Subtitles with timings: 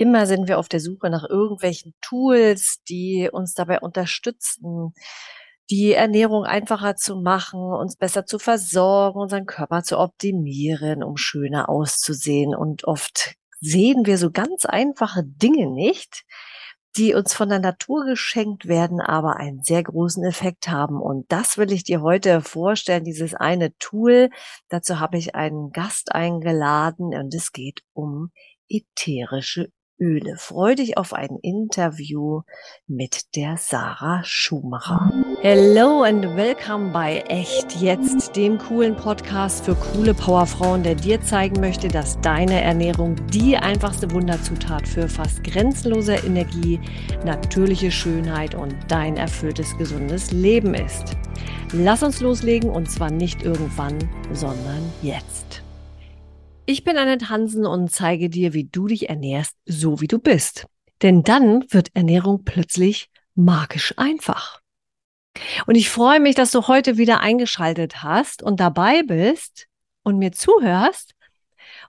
[0.00, 4.94] Immer sind wir auf der Suche nach irgendwelchen Tools, die uns dabei unterstützen,
[5.70, 11.68] die Ernährung einfacher zu machen, uns besser zu versorgen, unseren Körper zu optimieren, um schöner
[11.68, 12.54] auszusehen.
[12.54, 16.24] Und oft sehen wir so ganz einfache Dinge nicht,
[16.96, 21.02] die uns von der Natur geschenkt werden, aber einen sehr großen Effekt haben.
[21.02, 24.30] Und das will ich dir heute vorstellen, dieses eine Tool.
[24.68, 28.30] Dazu habe ich einen Gast eingeladen und es geht um
[28.68, 30.36] ätherische Öle.
[30.36, 32.42] Freu dich auf ein Interview
[32.86, 35.12] mit der Sarah Schumacher.
[35.40, 41.60] Hello and welcome bei Echt Jetzt, dem coolen Podcast für coole Powerfrauen, der dir zeigen
[41.60, 46.80] möchte, dass deine Ernährung die einfachste Wunderzutat für fast grenzenlose Energie,
[47.24, 51.16] natürliche Schönheit und dein erfülltes, gesundes Leben ist.
[51.72, 53.98] Lass uns loslegen und zwar nicht irgendwann,
[54.32, 55.37] sondern jetzt.
[56.70, 60.66] Ich bin Annette Hansen und zeige dir, wie du dich ernährst, so wie du bist.
[61.00, 64.60] Denn dann wird Ernährung plötzlich magisch einfach.
[65.66, 69.66] Und ich freue mich, dass du heute wieder eingeschaltet hast und dabei bist
[70.02, 71.14] und mir zuhörst.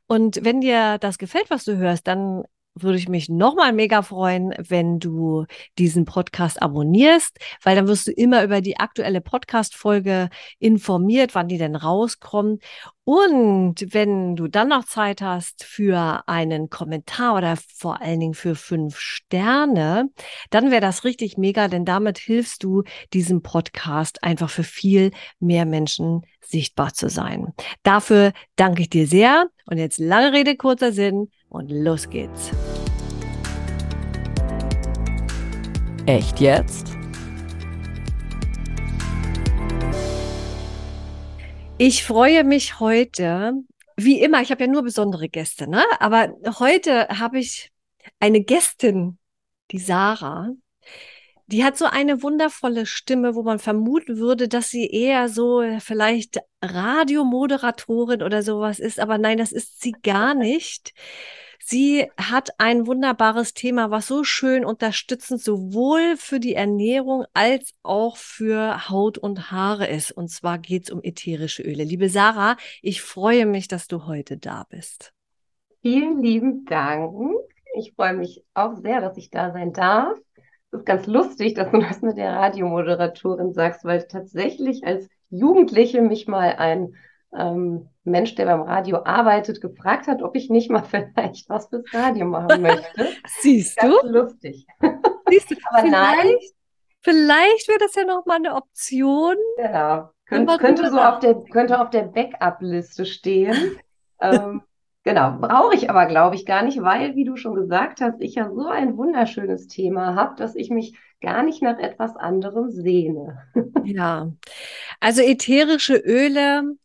[0.07, 4.53] Und wenn dir das gefällt, was du hörst, dann würde ich mich nochmal mega freuen,
[4.57, 5.45] wenn du
[5.77, 11.57] diesen Podcast abonnierst, weil dann wirst du immer über die aktuelle Podcast-Folge informiert, wann die
[11.57, 12.63] denn rauskommt.
[13.03, 18.53] Und wenn du dann noch Zeit hast für einen Kommentar oder vor allen Dingen für
[18.53, 20.09] fünf Sterne,
[20.51, 25.65] dann wäre das richtig mega, denn damit hilfst du diesem Podcast einfach für viel mehr
[25.65, 27.53] Menschen sichtbar zu sein.
[27.81, 29.47] Dafür danke ich dir sehr.
[29.65, 32.51] Und jetzt lange Rede, kurzer Sinn und los geht's.
[36.05, 36.87] Echt jetzt?
[41.77, 43.53] Ich freue mich heute,
[43.95, 45.83] wie immer, ich habe ja nur besondere Gäste, ne?
[45.99, 47.71] Aber heute habe ich
[48.19, 49.17] eine Gästin,
[49.71, 50.49] die Sarah.
[51.47, 56.39] Die hat so eine wundervolle Stimme, wo man vermuten würde, dass sie eher so vielleicht
[56.61, 58.99] Radiomoderatorin oder sowas ist.
[58.99, 60.93] Aber nein, das ist sie gar nicht.
[61.63, 68.17] Sie hat ein wunderbares Thema, was so schön unterstützend sowohl für die Ernährung als auch
[68.17, 70.11] für Haut und Haare ist.
[70.11, 71.83] Und zwar geht es um ätherische Öle.
[71.83, 75.13] Liebe Sarah, ich freue mich, dass du heute da bist.
[75.81, 77.13] Vielen lieben Dank.
[77.75, 80.17] Ich freue mich auch sehr, dass ich da sein darf.
[80.71, 86.01] Es ist ganz lustig, dass du das mit der Radiomoderatorin sagst, weil tatsächlich als Jugendliche
[86.01, 86.95] mich mal ein
[87.37, 91.85] ähm, Mensch, der beim Radio arbeitet, gefragt hat, ob ich nicht mal vielleicht was fürs
[91.93, 93.07] Radio machen möchte.
[93.41, 94.07] Siehst ganz du?
[94.07, 94.65] lustig.
[95.29, 96.35] Siehst du, aber vielleicht, nein.
[97.01, 99.35] Vielleicht wäre das ja noch mal eine Option.
[99.57, 103.79] Ja, Könnt, könnte so auf der, könnte auf der Backup-Liste stehen.
[104.21, 104.61] ähm,
[105.05, 108.35] Genau, brauche ich aber, glaube ich, gar nicht, weil, wie du schon gesagt hast, ich
[108.35, 113.41] ja so ein wunderschönes Thema habe, dass ich mich gar nicht nach etwas anderem sehne.
[113.85, 114.29] Ja,
[114.99, 116.75] also ätherische Öle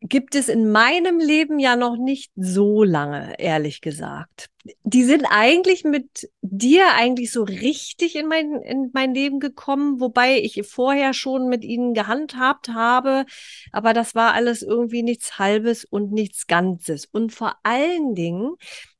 [0.00, 4.48] gibt es in meinem Leben ja noch nicht so lange, ehrlich gesagt.
[4.84, 10.38] Die sind eigentlich mit dir eigentlich so richtig in mein, in mein Leben gekommen, wobei
[10.38, 13.24] ich vorher schon mit ihnen gehandhabt habe,
[13.72, 17.06] aber das war alles irgendwie nichts Halbes und nichts Ganzes.
[17.06, 18.54] Und vor allen Dingen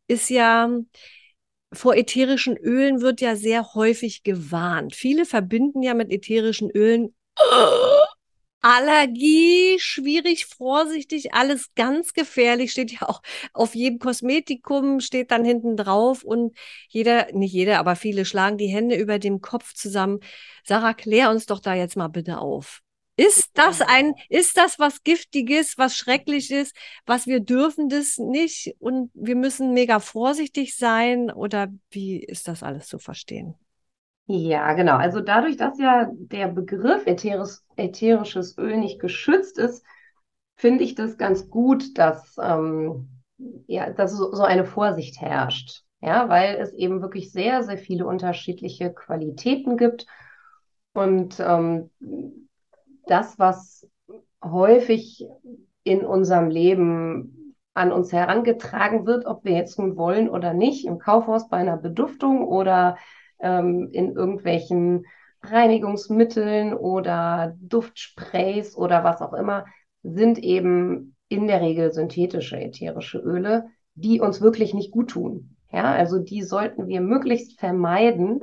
[0.09, 0.69] ist ja
[1.72, 4.94] vor ätherischen Ölen wird ja sehr häufig gewarnt.
[4.94, 7.15] Viele verbinden ja mit ätherischen Ölen
[8.60, 15.76] Allergie, schwierig, vorsichtig, alles ganz gefährlich, steht ja auch auf jedem Kosmetikum, steht dann hinten
[15.76, 16.58] drauf und
[16.88, 20.18] jeder, nicht jeder, aber viele schlagen die Hände über dem Kopf zusammen.
[20.64, 22.80] Sarah, klär uns doch da jetzt mal bitte auf.
[23.16, 26.72] Ist das ein, ist das was Giftiges, was Schreckliches,
[27.06, 32.62] was wir dürfen das nicht und wir müssen mega vorsichtig sein oder wie ist das
[32.62, 33.54] alles zu verstehen?
[34.31, 34.97] Ja, genau.
[34.97, 39.84] Also dadurch, dass ja der Begriff ätheris, ätherisches Öl nicht geschützt ist,
[40.56, 43.09] finde ich das ganz gut, dass, ähm,
[43.66, 45.83] ja, dass so, so eine Vorsicht herrscht.
[46.00, 50.07] Ja, weil es eben wirklich sehr, sehr viele unterschiedliche Qualitäten gibt.
[50.92, 51.91] Und ähm,
[53.07, 53.89] das, was
[54.45, 55.27] häufig
[55.84, 60.98] in unserem Leben an uns herangetragen wird, ob wir jetzt nun wollen oder nicht, im
[60.98, 62.97] Kaufhaus bei einer Beduftung oder
[63.40, 65.06] ähm, in irgendwelchen
[65.42, 69.66] Reinigungsmitteln oder Duftsprays oder was auch immer,
[70.02, 75.56] sind eben in der Regel synthetische ätherische Öle, die uns wirklich nicht gut tun.
[75.70, 78.40] Ja, also die sollten wir möglichst vermeiden.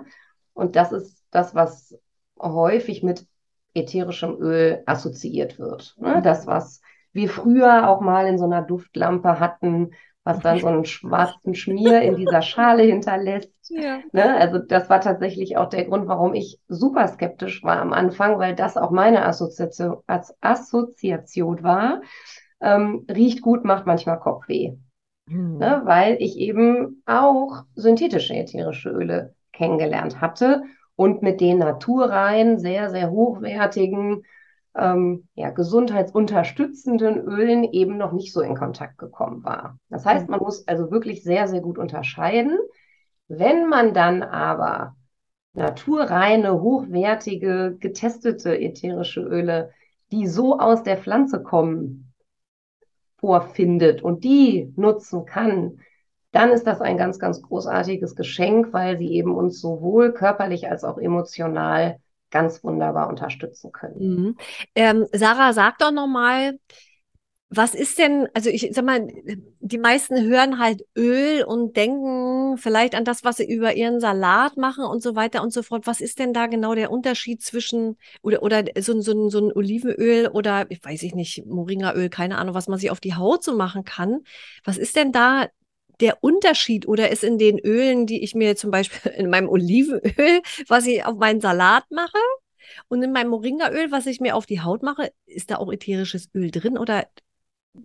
[0.53, 1.97] Und das ist das, was
[2.39, 3.25] häufig mit
[3.73, 5.95] ätherischem Öl assoziiert wird.
[5.97, 6.21] Ne?
[6.23, 6.81] Das, was
[7.13, 9.91] wir früher auch mal in so einer Duftlampe hatten,
[10.25, 13.51] was dann so einen schwarzen Schmier in dieser Schale hinterlässt.
[13.67, 13.97] Ja.
[14.11, 14.37] Ne?
[14.37, 18.53] Also das war tatsächlich auch der Grund, warum ich super skeptisch war am Anfang, weil
[18.53, 22.01] das auch meine Assoziation, als Assoziation war.
[22.61, 24.75] Ähm, riecht gut, macht manchmal Kopfweh.
[25.27, 25.57] Hm.
[25.57, 25.81] Ne?
[25.83, 30.61] Weil ich eben auch synthetische ätherische Öle kennengelernt hatte
[30.95, 34.25] und mit den naturrein, sehr, sehr hochwertigen
[34.77, 39.77] ähm, ja, gesundheitsunterstützenden Ölen eben noch nicht so in Kontakt gekommen war.
[39.89, 42.57] Das heißt, man muss also wirklich sehr, sehr gut unterscheiden.
[43.27, 44.95] Wenn man dann aber
[45.53, 49.71] naturreine, hochwertige, getestete ätherische Öle,
[50.11, 52.13] die so aus der Pflanze kommen,
[53.17, 55.79] vorfindet und die nutzen kann,
[56.31, 60.83] dann ist das ein ganz, ganz großartiges Geschenk, weil sie eben uns sowohl körperlich als
[60.83, 61.97] auch emotional
[62.35, 63.95] ganz wunderbar unterstützen können.
[63.97, 64.37] Mhm.
[64.75, 66.59] Ähm, Sarah, sag doch nochmal,
[67.49, 69.07] was ist denn, also ich sag mal,
[69.61, 74.57] die meisten hören halt Öl und denken vielleicht an das, was sie über ihren Salat
[74.57, 75.87] machen und so weiter und so fort.
[75.87, 80.27] Was ist denn da genau der Unterschied zwischen, oder, oder so, so, so ein Olivenöl
[80.27, 83.55] oder, ich weiß ich nicht, Moringaöl, keine Ahnung, was man sich auf die Haut so
[83.55, 84.23] machen kann.
[84.65, 85.47] Was ist denn da
[86.01, 90.41] der Unterschied oder ist in den Ölen, die ich mir zum Beispiel in meinem Olivenöl,
[90.67, 92.17] was ich auf meinen Salat mache
[92.87, 96.29] und in meinem Moringaöl, was ich mir auf die Haut mache, ist da auch ätherisches
[96.33, 97.05] Öl drin oder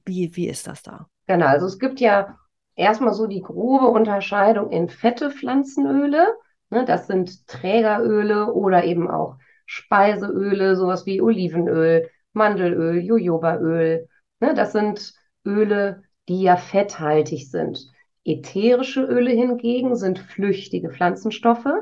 [0.04, 1.08] wie, wie ist das da?
[1.26, 2.38] Genau, also es gibt ja
[2.76, 6.34] erstmal so die grobe Unterscheidung in fette Pflanzenöle.
[6.70, 9.36] Ne, das sind Trägeröle oder eben auch
[9.66, 14.08] Speiseöle, sowas wie Olivenöl, Mandelöl, Jojobaöl.
[14.40, 15.14] Ne, das sind
[15.44, 17.90] Öle, die ja fetthaltig sind.
[18.32, 21.73] Ätherische Öle hingegen sind flüchtige Pflanzenstoffe,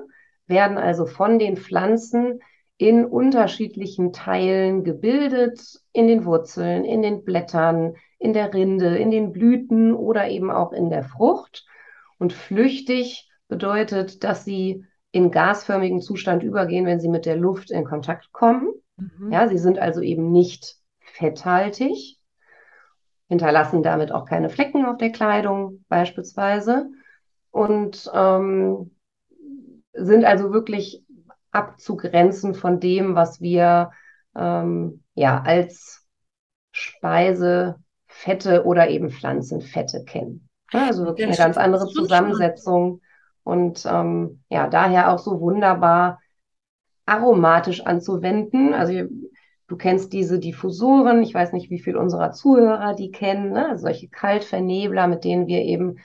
[0.46, 2.40] werden also von den Pflanzen
[2.76, 5.60] in unterschiedlichen Teilen gebildet,
[5.92, 10.72] in den Wurzeln, in den Blättern, in der Rinde, in den Blüten oder eben auch
[10.72, 11.66] in der Frucht.
[12.18, 17.84] Und flüchtig bedeutet, dass sie in gasförmigen Zustand übergehen, wenn sie mit der Luft in
[17.84, 18.72] Kontakt kommen.
[18.96, 19.32] Mhm.
[19.32, 22.17] Ja, sie sind also eben nicht fetthaltig
[23.28, 26.90] hinterlassen damit auch keine Flecken auf der Kleidung beispielsweise
[27.50, 28.90] und ähm,
[29.92, 31.04] sind also wirklich
[31.50, 33.90] abzugrenzen von dem, was wir
[34.36, 36.06] ähm, ja als
[36.70, 37.76] Speise,
[38.06, 40.48] Fette oder eben Pflanzenfette kennen.
[40.72, 43.00] Also wirklich eine ganz andere Zusammensetzung
[43.42, 46.20] und ähm, ja, daher auch so wunderbar
[47.06, 48.74] aromatisch anzuwenden.
[48.74, 49.08] Also
[49.68, 53.78] Du kennst diese Diffusoren, ich weiß nicht, wie viel unserer Zuhörer die kennen, ne?
[53.78, 55.98] solche Kaltvernebler, mit denen wir eben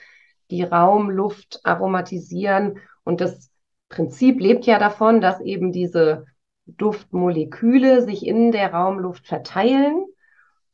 [0.50, 2.78] die Raumluft aromatisieren.
[3.04, 3.50] Und das
[3.88, 6.26] Prinzip lebt ja davon, dass eben diese
[6.66, 10.04] Duftmoleküle sich in der Raumluft verteilen.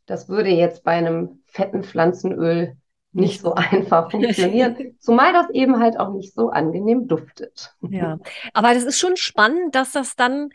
[0.07, 2.77] Das würde jetzt bei einem fetten Pflanzenöl
[3.13, 7.75] nicht so einfach funktionieren, zumal das eben halt auch nicht so angenehm duftet.
[7.89, 8.19] Ja,
[8.53, 10.51] aber das ist schon spannend, dass das dann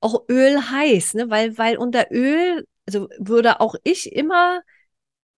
[0.00, 1.30] auch Öl heiß, ne?
[1.30, 4.62] Weil, weil unter Öl, also würde auch ich immer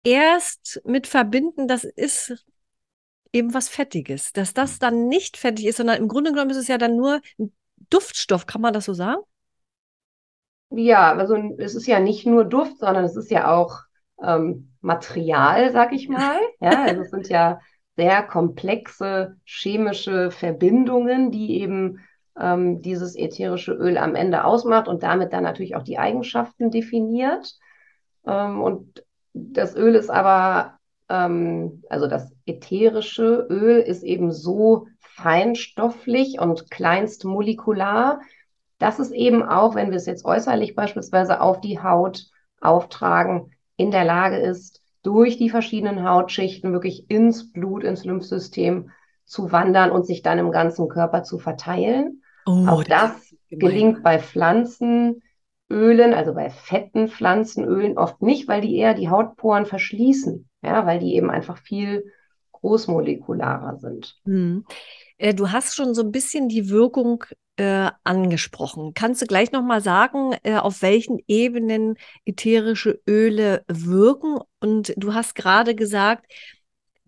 [0.03, 2.45] erst mit verbinden, das ist
[3.33, 4.33] eben was Fettiges.
[4.33, 7.21] Dass das dann nicht fettig ist, sondern im Grunde genommen ist es ja dann nur
[7.39, 7.53] ein
[7.89, 9.21] Duftstoff, kann man das so sagen?
[10.71, 13.79] Ja, also es ist ja nicht nur Duft, sondern es ist ja auch
[14.21, 16.39] ähm, Material, sag ich mal.
[16.61, 17.59] Ja, also es sind ja
[17.95, 21.99] sehr komplexe chemische Verbindungen, die eben
[22.37, 27.55] ähm, dieses ätherische Öl am Ende ausmacht und damit dann natürlich auch die Eigenschaften definiert.
[28.25, 36.39] Ähm, und das Öl ist aber, ähm, also das ätherische Öl ist eben so feinstofflich
[36.39, 38.21] und kleinstmolekular,
[38.77, 42.27] dass es eben auch, wenn wir es jetzt äußerlich beispielsweise auf die Haut
[42.61, 48.91] auftragen, in der Lage ist, durch die verschiedenen Hautschichten wirklich ins Blut, ins Lymphsystem
[49.29, 52.23] zu wandern und sich dann im ganzen Körper zu verteilen.
[52.47, 55.21] Oh, Auch das, das gelingt bei Pflanzenölen,
[55.69, 61.13] also bei fetten Pflanzenölen oft nicht, weil die eher die Hautporen verschließen, ja, weil die
[61.13, 62.11] eben einfach viel
[62.53, 64.17] großmolekularer sind.
[64.25, 64.65] Hm.
[65.19, 67.23] Äh, du hast schon so ein bisschen die Wirkung
[67.57, 68.93] äh, angesprochen.
[68.95, 74.39] Kannst du gleich nochmal sagen, äh, auf welchen Ebenen ätherische Öle wirken?
[74.59, 76.25] Und du hast gerade gesagt,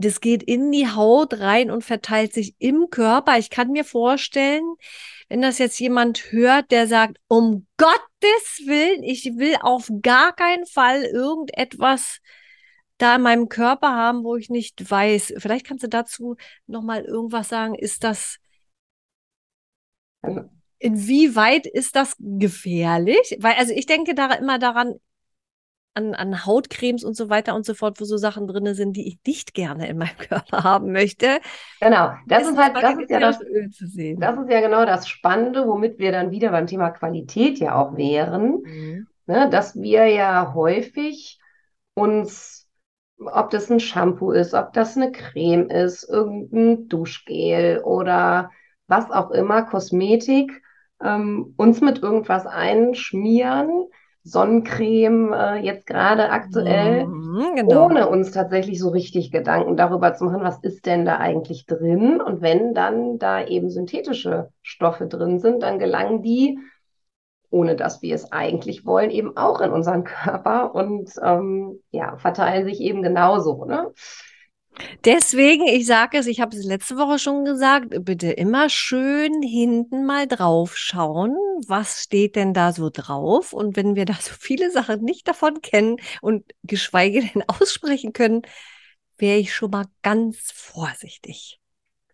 [0.01, 3.37] das geht in die Haut rein und verteilt sich im Körper.
[3.37, 4.63] Ich kann mir vorstellen,
[5.29, 10.65] wenn das jetzt jemand hört, der sagt, um Gottes Willen, ich will auf gar keinen
[10.65, 12.19] Fall irgendetwas
[12.97, 15.33] da in meinem Körper haben, wo ich nicht weiß.
[15.37, 16.35] Vielleicht kannst du dazu
[16.67, 17.75] noch mal irgendwas sagen.
[17.75, 18.37] Ist das
[20.77, 23.37] Inwieweit ist das gefährlich?
[23.39, 24.95] Weil, also ich denke da immer daran,
[25.93, 29.07] an, an Hautcremes und so weiter und so fort, wo so Sachen drin sind, die
[29.07, 31.39] ich nicht gerne in meinem Körper haben möchte.
[31.79, 35.67] Genau, das ist, ist halt, das ist ja das, das ist ja genau das Spannende,
[35.67, 39.07] womit wir dann wieder beim Thema Qualität ja auch wären, mhm.
[39.27, 41.39] ne, dass wir ja häufig
[41.93, 42.69] uns,
[43.17, 48.51] ob das ein Shampoo ist, ob das eine Creme ist, irgendein Duschgel oder
[48.87, 50.61] was auch immer, Kosmetik,
[51.03, 53.87] ähm, uns mit irgendwas einschmieren,
[54.23, 57.85] Sonnencreme äh, jetzt gerade aktuell, mhm, genau.
[57.85, 62.21] ohne uns tatsächlich so richtig Gedanken darüber zu machen, was ist denn da eigentlich drin?
[62.21, 66.59] Und wenn dann da eben synthetische Stoffe drin sind, dann gelangen die,
[67.49, 72.65] ohne dass wir es eigentlich wollen, eben auch in unseren Körper und ähm, ja, verteilen
[72.65, 73.65] sich eben genauso.
[73.65, 73.91] Ne?
[75.05, 80.05] Deswegen, ich sage es, ich habe es letzte Woche schon gesagt, bitte immer schön hinten
[80.05, 81.35] mal drauf schauen,
[81.67, 83.53] was steht denn da so drauf?
[83.53, 88.41] Und wenn wir da so viele Sachen nicht davon kennen und geschweige denn aussprechen können,
[89.17, 91.59] wäre ich schon mal ganz vorsichtig.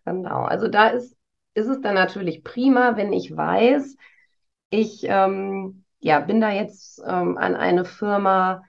[0.04, 1.16] Genau, also da ist,
[1.54, 3.96] ist es dann natürlich prima, wenn ich weiß,
[4.70, 8.62] ich ähm, ja, bin da jetzt ähm, an eine Firma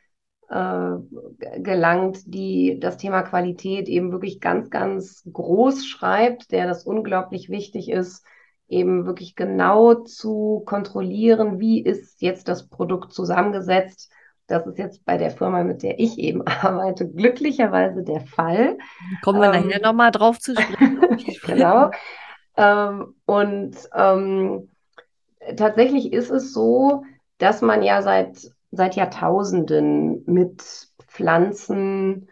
[0.49, 7.89] gelangt, die das Thema Qualität eben wirklich ganz, ganz groß schreibt, der das unglaublich wichtig
[7.89, 8.25] ist,
[8.67, 14.11] eben wirklich genau zu kontrollieren, wie ist jetzt das Produkt zusammengesetzt.
[14.47, 18.77] Das ist jetzt bei der Firma, mit der ich eben arbeite, glücklicherweise der Fall.
[19.23, 20.99] Kommen wir ähm, nachher nochmal drauf zu sprechen.
[21.45, 21.91] genau.
[22.57, 24.69] Ähm, und ähm,
[25.55, 27.03] tatsächlich ist es so,
[27.37, 32.29] dass man ja seit seit Jahrtausenden mit Pflanzen,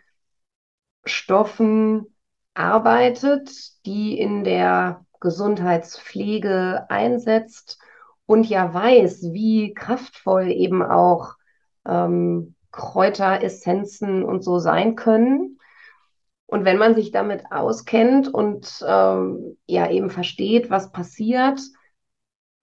[1.06, 2.06] Stoffen
[2.54, 3.52] arbeitet,
[3.86, 7.80] die in der Gesundheitspflege einsetzt
[8.26, 11.36] und ja weiß, wie kraftvoll eben auch
[11.86, 15.60] ähm, Kräuteressenzen und so sein können.
[16.46, 21.60] Und wenn man sich damit auskennt und ähm, ja eben versteht, was passiert,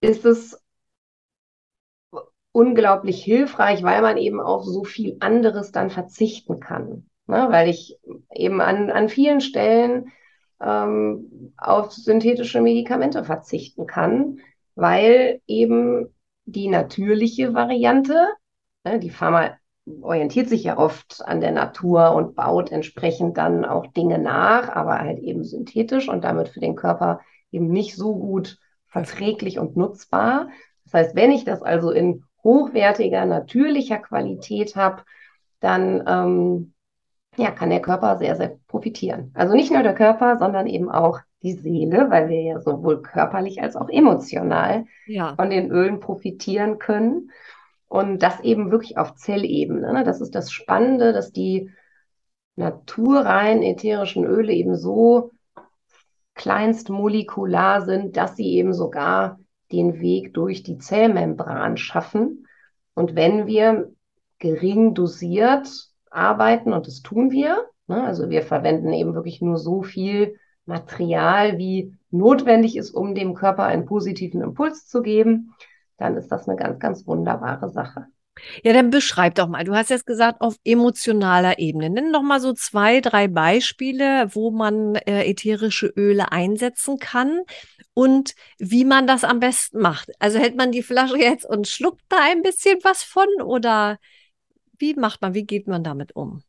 [0.01, 0.61] ist es
[2.55, 7.05] unglaublich hilfreich, weil man eben auf so viel anderes dann verzichten kann.
[7.27, 7.47] Ne?
[7.49, 7.99] Weil ich
[8.33, 10.13] eben an, an vielen Stellen
[10.61, 14.39] ähm, auf synthetische Medikamente verzichten kann,
[14.73, 18.25] weil eben die natürliche Variante,
[18.85, 19.57] ne, die Pharma
[19.99, 24.99] orientiert sich ja oft an der Natur und baut entsprechend dann auch Dinge nach, aber
[24.99, 27.19] halt eben synthetisch und damit für den Körper
[27.51, 30.47] eben nicht so gut verträglich und nutzbar.
[30.85, 35.03] Das heißt, wenn ich das also in hochwertiger, natürlicher Qualität habe,
[35.59, 36.73] dann ähm,
[37.35, 39.31] ja, kann der Körper sehr, sehr profitieren.
[39.33, 43.61] Also nicht nur der Körper, sondern eben auch die Seele, weil wir ja sowohl körperlich
[43.61, 45.35] als auch emotional ja.
[45.35, 47.31] von den Ölen profitieren können.
[47.87, 49.93] Und das eben wirklich auf Zellebene.
[49.93, 50.03] Ne?
[50.03, 51.71] Das ist das Spannende, dass die
[52.55, 55.31] naturreinen ätherischen Öle eben so
[56.35, 59.39] kleinstmolekular sind, dass sie eben sogar
[59.75, 62.47] den Weg durch die Zellmembran schaffen.
[62.93, 63.91] Und wenn wir
[64.39, 65.67] gering dosiert
[66.09, 71.57] arbeiten, und das tun wir, ne, also wir verwenden eben wirklich nur so viel Material,
[71.57, 75.53] wie notwendig ist, um dem Körper einen positiven Impuls zu geben,
[75.97, 78.07] dann ist das eine ganz, ganz wunderbare Sache.
[78.63, 79.63] Ja, dann beschreib doch mal.
[79.63, 81.89] Du hast jetzt gesagt, auf emotionaler Ebene.
[81.89, 87.41] Nenn doch mal so zwei, drei Beispiele, wo man äh, ätherische Öle einsetzen kann
[87.93, 90.11] und wie man das am besten macht.
[90.19, 93.97] Also hält man die Flasche jetzt und schluckt da ein bisschen was von oder
[94.77, 96.41] wie macht man, wie geht man damit um?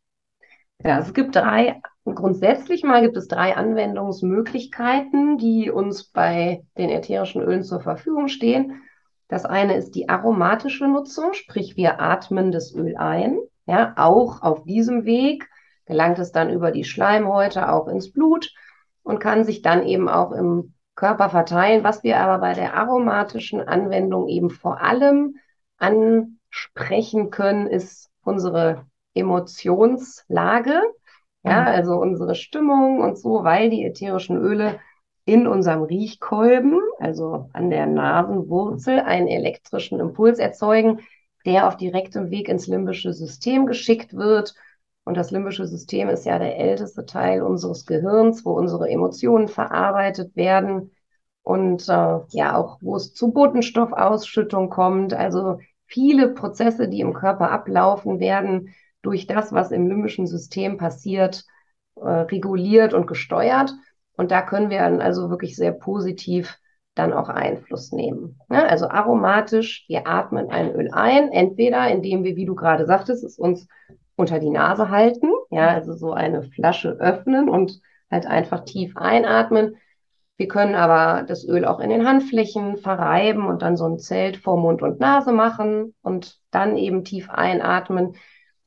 [0.84, 7.42] Ja, es gibt drei, grundsätzlich mal gibt es drei Anwendungsmöglichkeiten, die uns bei den ätherischen
[7.42, 8.82] Ölen zur Verfügung stehen.
[9.28, 13.38] Das eine ist die aromatische Nutzung, sprich wir atmen das Öl ein.
[13.66, 15.48] Ja, auch auf diesem Weg
[15.86, 18.52] gelangt es dann über die Schleimhäute auch ins Blut
[19.02, 21.84] und kann sich dann eben auch im Körper verteilen.
[21.84, 25.36] Was wir aber bei der aromatischen Anwendung eben vor allem
[25.78, 30.82] ansprechen können, ist unsere Emotionslage,
[31.42, 31.66] ja, mhm.
[31.66, 34.80] also unsere Stimmung und so, weil die ätherischen Öle
[35.26, 41.00] in unserem Riechkolben, also an der Nasenwurzel, einen elektrischen Impuls erzeugen,
[41.44, 44.54] der auf direktem Weg ins limbische System geschickt wird.
[45.04, 50.34] Und das limbische System ist ja der älteste Teil unseres Gehirns, wo unsere Emotionen verarbeitet
[50.36, 50.92] werden
[51.42, 55.12] und äh, ja auch, wo es zu Botenstoffausschüttung kommt.
[55.12, 61.44] Also viele Prozesse, die im Körper ablaufen, werden durch das, was im limbischen System passiert,
[61.96, 63.72] äh, reguliert und gesteuert.
[64.16, 66.58] Und da können wir dann also wirklich sehr positiv
[66.94, 68.40] dann auch Einfluss nehmen.
[68.50, 73.22] Ja, also aromatisch, wir atmen ein Öl ein, entweder indem wir, wie du gerade sagtest,
[73.22, 73.68] es uns
[74.16, 77.80] unter die Nase halten, ja, also so eine Flasche öffnen und
[78.10, 79.76] halt einfach tief einatmen.
[80.38, 84.38] Wir können aber das Öl auch in den Handflächen verreiben und dann so ein Zelt
[84.38, 88.16] vor Mund und Nase machen und dann eben tief einatmen.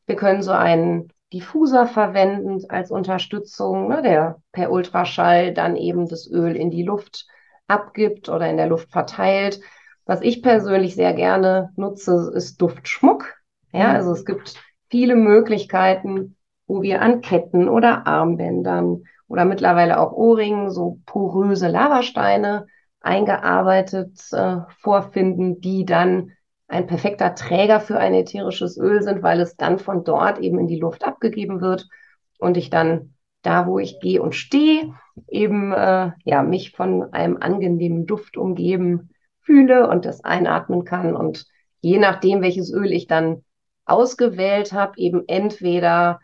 [0.05, 6.29] Wir können so einen Diffuser verwenden als Unterstützung, ne, der per Ultraschall dann eben das
[6.29, 7.27] Öl in die Luft
[7.67, 9.61] abgibt oder in der Luft verteilt.
[10.05, 13.35] Was ich persönlich sehr gerne nutze, ist Duftschmuck.
[13.71, 13.95] Ja, mhm.
[13.95, 14.55] also es gibt
[14.89, 22.65] viele Möglichkeiten, wo wir an Ketten oder Armbändern oder mittlerweile auch Ohrringen so poröse Lavasteine
[23.01, 26.31] eingearbeitet äh, vorfinden, die dann
[26.69, 30.67] ein perfekter Träger für ein ätherisches Öl sind, weil es dann von dort eben in
[30.67, 31.87] die Luft abgegeben wird
[32.37, 34.93] und ich dann da, wo ich gehe und stehe,
[35.27, 39.09] eben äh, ja mich von einem angenehmen Duft umgeben
[39.41, 41.15] fühle und das einatmen kann.
[41.15, 41.47] Und
[41.81, 43.43] je nachdem, welches Öl ich dann
[43.85, 46.19] ausgewählt habe, eben entweder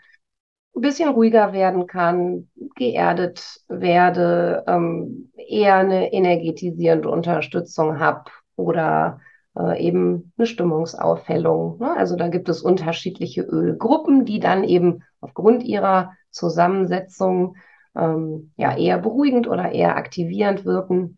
[0.75, 9.22] ein bisschen ruhiger werden kann, geerdet werde, ähm, eher eine energetisierende Unterstützung habe oder
[9.58, 11.80] äh, eben eine Stimmungsaufhellung.
[11.80, 11.96] Ne?
[11.96, 17.56] Also da gibt es unterschiedliche Ölgruppen, die dann eben aufgrund ihrer Zusammensetzung
[17.96, 21.18] ähm, ja eher beruhigend oder eher aktivierend wirken.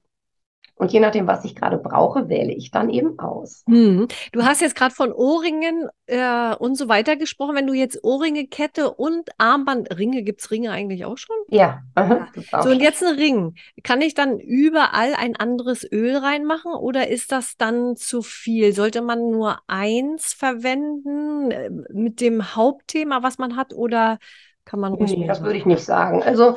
[0.77, 3.63] Und je nachdem, was ich gerade brauche, wähle ich dann eben aus.
[3.67, 4.07] Hm.
[4.31, 7.55] Du hast jetzt gerade von Ohrringen äh, und so weiter gesprochen.
[7.55, 11.36] Wenn du jetzt Ohrringe, Kette und Armband, Ringe, gibt es Ringe eigentlich auch schon?
[11.50, 11.81] Ja.
[11.96, 12.27] Aha,
[12.62, 13.55] so, und jetzt ein Ring.
[13.84, 18.74] Kann ich dann überall ein anderes Öl reinmachen oder ist das dann zu viel?
[18.74, 24.19] Sollte man nur eins verwenden äh, mit dem Hauptthema, was man hat, oder
[24.63, 26.22] kann man ruhig nee, Das würde ich nicht sagen.
[26.22, 26.55] Also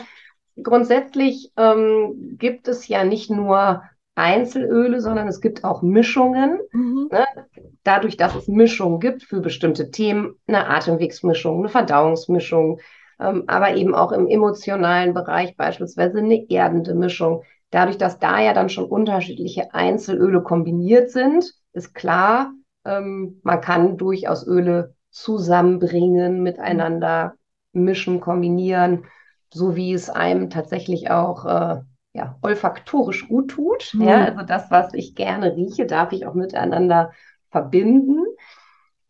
[0.63, 3.83] grundsätzlich ähm, gibt es ja nicht nur
[4.15, 6.59] Einzelöle, sondern es gibt auch Mischungen.
[6.73, 7.09] Mhm.
[7.11, 7.25] Ne?
[7.85, 12.81] Dadurch, dass es Mischungen gibt für bestimmte Themen, eine Atemwegsmischung, eine Verdauungsmischung,
[13.21, 17.45] ähm, aber eben auch im emotionalen Bereich beispielsweise eine erdende Mischung.
[17.71, 22.53] Dadurch, dass da ja dann schon unterschiedliche Einzelöle kombiniert sind, ist klar,
[22.85, 27.35] ähm, man kann durchaus Öle zusammenbringen, miteinander
[27.73, 29.05] mischen, kombinieren,
[29.53, 31.81] so wie es einem tatsächlich auch äh,
[32.13, 33.95] ja, olfaktorisch gut tut.
[33.95, 34.03] Mhm.
[34.03, 37.13] Ja, also das, was ich gerne rieche, darf ich auch miteinander
[37.51, 38.25] verbinden.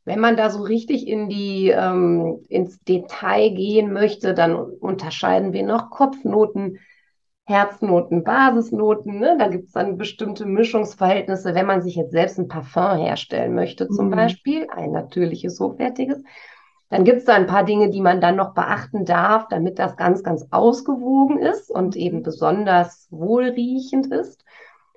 [0.05, 5.63] Wenn man da so richtig in die, ähm, ins Detail gehen möchte, dann unterscheiden wir
[5.63, 6.79] noch Kopfnoten,
[7.45, 9.19] Herznoten, Basisnoten.
[9.19, 9.37] Ne?
[9.39, 11.55] Da gibt es dann bestimmte Mischungsverhältnisse.
[11.55, 14.13] Wenn man sich jetzt selbst ein Parfum herstellen möchte, zum mhm.
[14.13, 16.23] Beispiel, ein natürliches, hochwertiges,
[16.91, 19.97] dann gibt es da ein paar Dinge, die man dann noch beachten darf, damit das
[19.97, 24.45] ganz, ganz ausgewogen ist und eben besonders wohlriechend ist.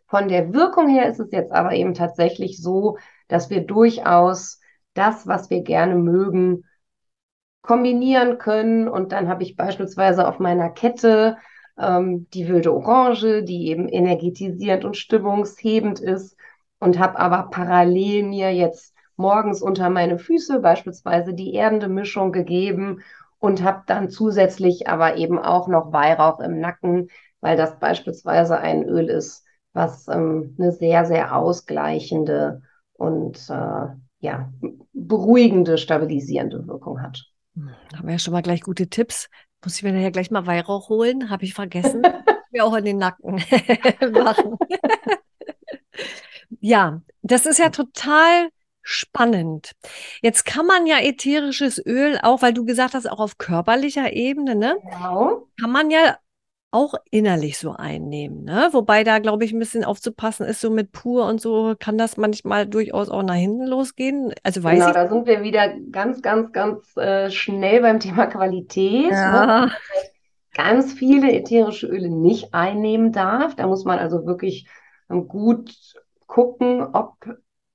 [0.08, 4.60] Von der Wirkung her ist es jetzt aber eben tatsächlich so, dass wir durchaus
[4.96, 6.66] das, was wir gerne mögen,
[7.62, 8.88] kombinieren können.
[8.88, 11.38] Und dann habe ich beispielsweise auf meiner Kette
[11.78, 16.36] ähm, die wilde Orange, die eben energetisierend und stimmungshebend ist
[16.80, 23.02] und habe aber parallel mir jetzt morgens unter meine Füße beispielsweise die erdende Mischung gegeben
[23.40, 27.10] und habe dann zusätzlich aber eben auch noch Weihrauch im Nacken,
[27.42, 32.62] weil das beispielsweise ein Öl ist, was ähm, eine sehr, sehr ausgleichende
[32.94, 33.88] und äh,
[34.20, 34.50] ja,
[34.94, 37.26] beruhigende, stabilisierende Wirkung hat.
[37.56, 39.30] Da haben wir ja schon mal gleich gute Tipps.
[39.64, 41.30] Muss ich mir nachher gleich mal Weihrauch holen?
[41.30, 42.02] Habe ich vergessen.
[42.54, 43.36] mir auch in den Nacken
[44.14, 44.58] machen.
[46.62, 48.50] ja, das ist ja total
[48.84, 49.72] spannend.
[50.22, 54.56] Jetzt kann man ja ätherisches Öl auch, weil du gesagt hast, auch auf körperlicher Ebene,
[54.56, 54.78] ne?
[54.84, 55.48] Genau.
[55.60, 56.18] Kann man ja
[56.74, 58.70] auch innerlich so einnehmen, ne?
[58.72, 62.18] Wobei da, glaube ich, ein bisschen aufzupassen ist, so mit pur und so kann das
[62.18, 64.34] manchmal durchaus auch nach hinten losgehen.
[64.44, 64.94] Also weiß genau, ich.
[64.94, 69.12] da sind wir wieder ganz, ganz, ganz äh, schnell beim Thema Qualität.
[69.12, 69.18] Ne?
[69.18, 69.66] Ja.
[69.66, 69.72] Ne?
[70.56, 73.56] Ganz viele ätherische Öle nicht einnehmen darf.
[73.56, 74.68] Da muss man also wirklich
[75.10, 75.76] ähm, gut
[76.26, 77.16] gucken, ob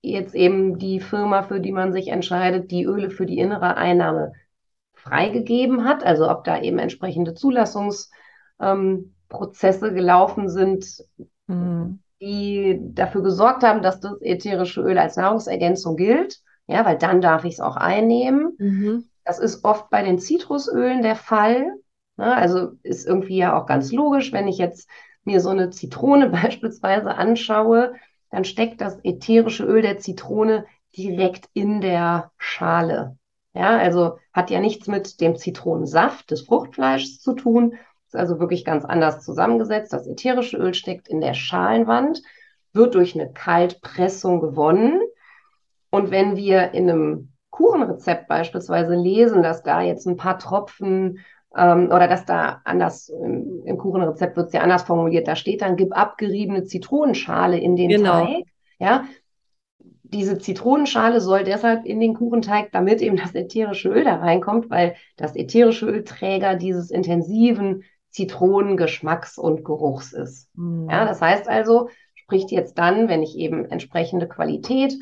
[0.02, 4.32] jetzt eben die Firma, für die man sich entscheidet, die Öle für die innere Einnahme
[4.94, 11.04] freigegeben hat, also ob da eben entsprechende Zulassungsprozesse gelaufen sind,
[11.46, 12.00] mhm.
[12.20, 16.40] die dafür gesorgt haben, dass das ätherische Öl als Nahrungsergänzung gilt.
[16.66, 18.54] Ja, weil dann darf ich es auch einnehmen.
[18.58, 19.04] Mhm.
[19.24, 21.64] Das ist oft bei den Zitrusölen der Fall.
[22.16, 22.36] Ne?
[22.36, 24.90] Also ist irgendwie ja auch ganz logisch, wenn ich jetzt
[25.24, 27.94] mir so eine Zitrone beispielsweise anschaue,
[28.30, 33.16] dann steckt das ätherische Öl der Zitrone direkt in der Schale.
[33.54, 37.74] Ja, also hat ja nichts mit dem Zitronensaft des Fruchtfleischs zu tun.
[38.06, 39.92] Ist also wirklich ganz anders zusammengesetzt.
[39.92, 42.22] Das ätherische Öl steckt in der Schalenwand
[42.72, 45.00] wird durch eine Kaltpressung gewonnen.
[45.90, 51.18] Und wenn wir in einem Kuchenrezept beispielsweise lesen, dass da jetzt ein paar Tropfen
[51.56, 55.62] ähm, oder dass da anders, im, im Kuchenrezept wird es ja anders formuliert, da steht
[55.62, 58.26] dann, gib abgeriebene Zitronenschale in den genau.
[58.26, 58.44] Teig.
[58.78, 59.04] Ja,
[60.02, 64.94] diese Zitronenschale soll deshalb in den Kuchenteig, damit eben das ätherische Öl da reinkommt, weil
[65.16, 70.48] das ätherische Öl Träger dieses intensiven Zitronengeschmacks und Geruchs ist.
[70.56, 70.88] Mhm.
[70.90, 74.94] Ja, das heißt also, spricht jetzt dann, wenn ich eben entsprechende Qualität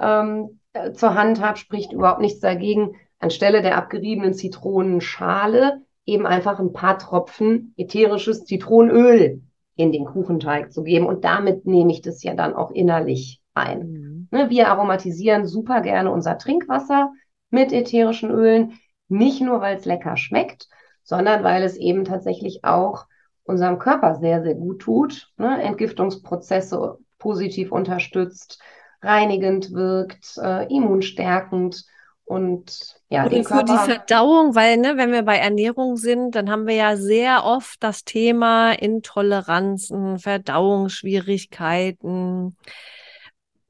[0.00, 6.58] ähm, äh, zur Hand habe, spricht überhaupt nichts dagegen, anstelle der abgeriebenen Zitronenschale eben einfach
[6.58, 9.42] ein paar Tropfen ätherisches Zitronenöl
[9.74, 11.06] in den Kuchenteig zu geben.
[11.06, 13.90] Und damit nehme ich das ja dann auch innerlich ein.
[13.90, 14.28] Mhm.
[14.30, 17.12] Ne, wir aromatisieren super gerne unser Trinkwasser
[17.50, 20.68] mit ätherischen Ölen, nicht nur, weil es lecker schmeckt,
[21.02, 23.06] sondern weil es eben tatsächlich auch
[23.44, 25.62] unserem Körper sehr, sehr gut tut, ne?
[25.62, 28.60] Entgiftungsprozesse positiv unterstützt,
[29.02, 31.84] reinigend wirkt, äh, immunstärkend
[32.26, 33.72] und ja, und den für Körper.
[33.72, 37.82] die Verdauung, weil ne, wenn wir bei Ernährung sind, dann haben wir ja sehr oft
[37.82, 42.56] das Thema Intoleranzen, Verdauungsschwierigkeiten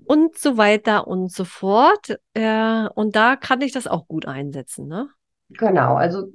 [0.07, 2.19] und so weiter und so fort.
[2.33, 5.11] Äh, und da kann ich das auch gut einsetzen, ne?
[5.51, 6.29] Genau, also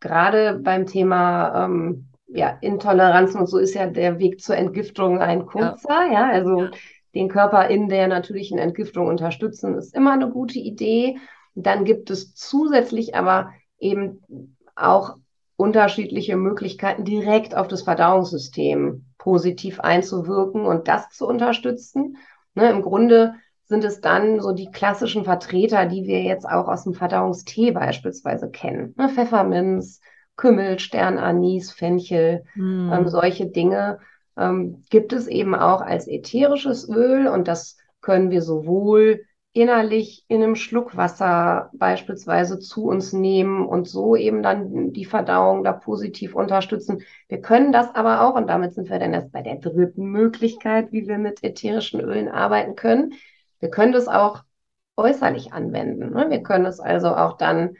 [0.00, 5.46] gerade beim Thema ähm, ja, Intoleranzen und so ist ja der Weg zur Entgiftung ein
[5.46, 6.70] kurzer, ja, ja also ja.
[7.14, 11.18] den Körper in der natürlichen Entgiftung unterstützen ist immer eine gute Idee.
[11.54, 15.16] Dann gibt es zusätzlich aber eben auch
[15.56, 22.16] unterschiedliche Möglichkeiten, direkt auf das Verdauungssystem positiv einzuwirken und das zu unterstützen.
[22.54, 23.34] Ne, Im Grunde
[23.66, 28.50] sind es dann so die klassischen Vertreter, die wir jetzt auch aus dem Verdauungstee beispielsweise
[28.50, 28.94] kennen.
[28.96, 30.00] Ne, Pfefferminz,
[30.36, 32.92] Kümmel, Sternanis, Fenchel, mm.
[32.92, 33.98] ähm, solche Dinge
[34.38, 39.20] ähm, gibt es eben auch als ätherisches Öl und das können wir sowohl
[39.52, 45.64] innerlich in einem Schluck Wasser beispielsweise zu uns nehmen und so eben dann die Verdauung
[45.64, 47.02] da positiv unterstützen.
[47.28, 50.92] Wir können das aber auch, und damit sind wir dann erst bei der dritten Möglichkeit,
[50.92, 53.14] wie wir mit ätherischen Ölen arbeiten können.
[53.58, 54.42] Wir können das auch
[54.96, 56.12] äußerlich anwenden.
[56.12, 56.30] Ne?
[56.30, 57.76] Wir können es also auch dann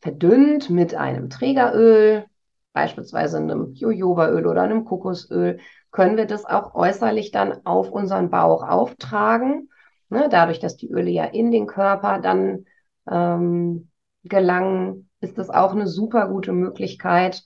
[0.00, 2.24] verdünnt mit einem Trägeröl,
[2.72, 5.58] beispielsweise einem Jojobaöl oder einem Kokosöl,
[5.90, 9.70] können wir das auch äußerlich dann auf unseren Bauch auftragen
[10.14, 10.28] Ne?
[10.30, 12.66] Dadurch, dass die Öle ja in den Körper dann
[13.10, 13.90] ähm,
[14.22, 17.42] gelangen, ist das auch eine super gute Möglichkeit,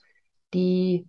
[0.53, 1.07] die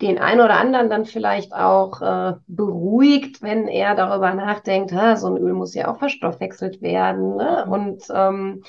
[0.00, 5.28] den einen oder anderen dann vielleicht auch äh, beruhigt, wenn er darüber nachdenkt, ha, so
[5.28, 7.36] ein Öl muss ja auch verstoffwechselt werden.
[7.36, 7.64] Ne?
[7.66, 8.62] Und ähm,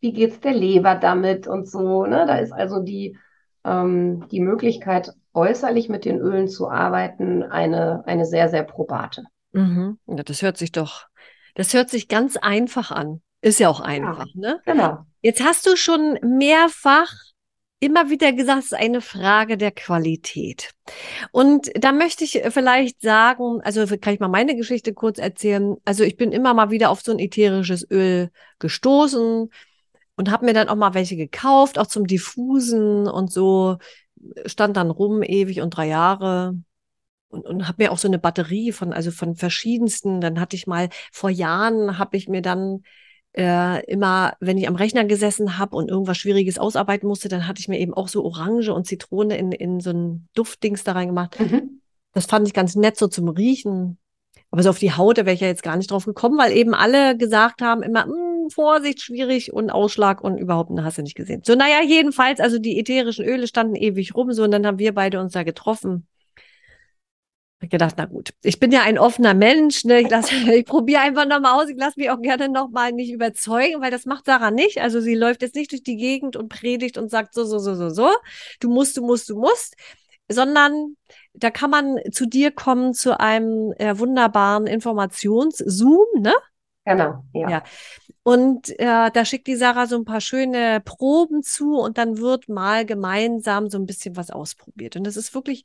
[0.00, 2.06] wie geht's der Leber damit und so.
[2.06, 2.24] Ne?
[2.26, 3.18] Da ist also die,
[3.64, 9.24] ähm, die Möglichkeit, äußerlich mit den Ölen zu arbeiten, eine, eine sehr, sehr probate.
[9.52, 9.98] Mhm.
[10.06, 11.06] Ja, das hört sich doch
[11.54, 13.20] das hört sich ganz einfach an.
[13.42, 14.60] Ist ja auch einfach, ja, ne?
[14.66, 14.98] Genau.
[15.22, 17.12] Jetzt hast du schon mehrfach
[17.80, 20.72] immer wieder gesagt, es ist eine Frage der Qualität.
[21.32, 25.76] Und da möchte ich vielleicht sagen, also kann ich mal meine Geschichte kurz erzählen.
[25.86, 29.50] Also ich bin immer mal wieder auf so ein ätherisches Öl gestoßen
[30.16, 33.78] und habe mir dann auch mal welche gekauft, auch zum Diffusen und so.
[34.44, 36.54] Stand dann rum ewig und drei Jahre
[37.30, 40.66] und, und habe mir auch so eine Batterie von, also von verschiedensten, dann hatte ich
[40.66, 42.82] mal, vor Jahren habe ich mir dann
[43.32, 47.60] äh, immer, wenn ich am Rechner gesessen habe und irgendwas Schwieriges ausarbeiten musste, dann hatte
[47.60, 51.38] ich mir eben auch so Orange und Zitrone in, in so ein Duftdings da reingemacht.
[51.38, 51.80] Mhm.
[52.12, 53.98] Das fand ich ganz nett so zum Riechen.
[54.50, 56.50] Aber so auf die Haut, da wäre ich ja jetzt gar nicht drauf gekommen, weil
[56.50, 61.14] eben alle gesagt haben immer, hm, Vorsicht, schwierig und Ausschlag und überhaupt, hast du nicht
[61.14, 61.42] gesehen.
[61.44, 64.92] So, naja, jedenfalls, also die ätherischen Öle standen ewig rum, so, und dann haben wir
[64.92, 66.08] beide uns da getroffen
[67.68, 70.00] gedacht, na gut, ich bin ja ein offener Mensch, ne?
[70.00, 73.82] ich, lass, ich probiere einfach nochmal aus, ich lasse mich auch gerne nochmal nicht überzeugen,
[73.82, 74.80] weil das macht Sarah nicht.
[74.80, 77.74] Also sie läuft jetzt nicht durch die Gegend und predigt und sagt so, so, so,
[77.74, 78.08] so, so,
[78.60, 79.76] du musst, du musst, du musst,
[80.28, 80.96] sondern
[81.34, 86.32] da kann man zu dir kommen zu einem äh, wunderbaren Informationszoom, ne?
[86.86, 87.50] Genau, ja.
[87.50, 87.62] ja.
[88.22, 92.48] Und äh, da schickt die Sarah so ein paar schöne Proben zu und dann wird
[92.48, 94.96] mal gemeinsam so ein bisschen was ausprobiert.
[94.96, 95.64] Und das ist wirklich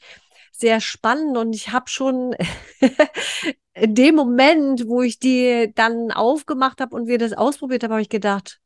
[0.59, 2.35] sehr spannend und ich habe schon
[3.73, 8.01] in dem Moment, wo ich die dann aufgemacht habe und wir das ausprobiert haben, habe
[8.01, 8.59] ich gedacht,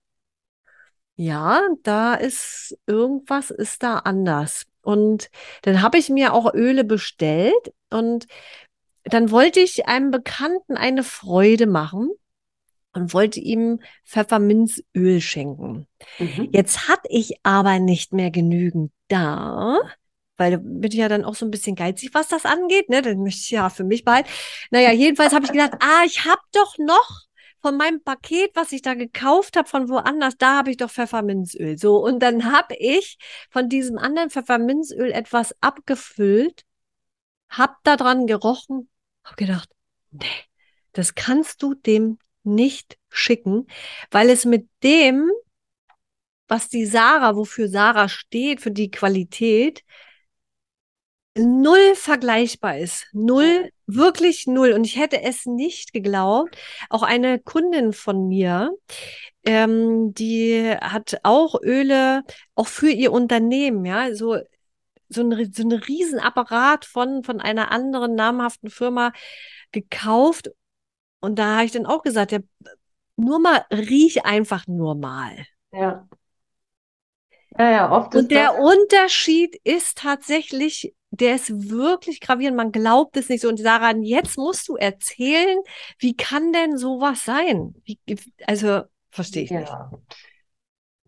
[1.16, 4.66] ja, da ist irgendwas ist da anders.
[4.82, 5.30] Und
[5.64, 8.26] dann habe ich mir auch Öle bestellt und
[9.04, 12.12] dann wollte ich einem Bekannten eine Freude machen
[12.94, 15.88] und wollte ihm Pfefferminzöl schenken.
[16.20, 16.50] Mhm.
[16.52, 19.78] Jetzt hatte ich aber nicht mehr genügend da
[20.40, 23.02] weil bin ich ja dann auch so ein bisschen geizig, was das angeht, ne?
[23.02, 24.30] Dann möchte ich ja für mich behalten.
[24.72, 27.30] Naja, jedenfalls habe ich gedacht, ah, ich habe doch noch
[27.62, 31.78] von meinem Paket, was ich da gekauft habe von woanders, da habe ich doch Pfefferminzöl.
[31.78, 33.18] So, und dann habe ich
[33.50, 36.64] von diesem anderen Pfefferminzöl etwas abgefüllt,
[37.50, 38.90] hab da dran gerochen,
[39.24, 39.70] habe gedacht,
[40.12, 40.26] nee,
[40.94, 43.68] das kannst du dem nicht schicken,
[44.12, 45.30] weil es mit dem,
[46.48, 49.84] was die Sarah, wofür Sarah steht, für die Qualität,
[51.40, 53.08] null vergleichbar ist.
[53.14, 54.74] Null, wirklich null.
[54.74, 56.58] Und ich hätte es nicht geglaubt.
[56.90, 58.72] Auch eine Kundin von mir,
[59.46, 62.24] ähm, die hat auch Öle,
[62.56, 64.38] auch für ihr Unternehmen, ja, so,
[65.08, 69.12] so ein, so ein Riesenapparat von, von einer anderen namhaften Firma
[69.72, 70.52] gekauft.
[71.22, 72.40] Und da habe ich dann auch gesagt, ja,
[73.16, 75.46] nur mal, riech einfach nur mal.
[75.72, 76.08] Ja.
[77.58, 82.58] Ja, ja, oft Und der Unterschied ist tatsächlich der ist wirklich gravierend.
[82.58, 83.50] Man glaubt es nicht so.
[83.50, 85.60] Und daran, jetzt musst du erzählen,
[85.98, 87.76] wie kann denn sowas sein?
[87.84, 88.00] Wie,
[88.46, 89.60] also, verstehe ich ja.
[89.60, 89.72] nicht.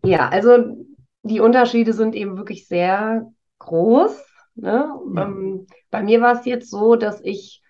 [0.03, 0.85] Ja, also
[1.23, 4.11] die Unterschiede sind eben wirklich sehr groß.
[4.55, 4.89] Ne?
[5.15, 5.23] Ja.
[5.23, 7.61] Ähm, bei mir war es jetzt so, dass ich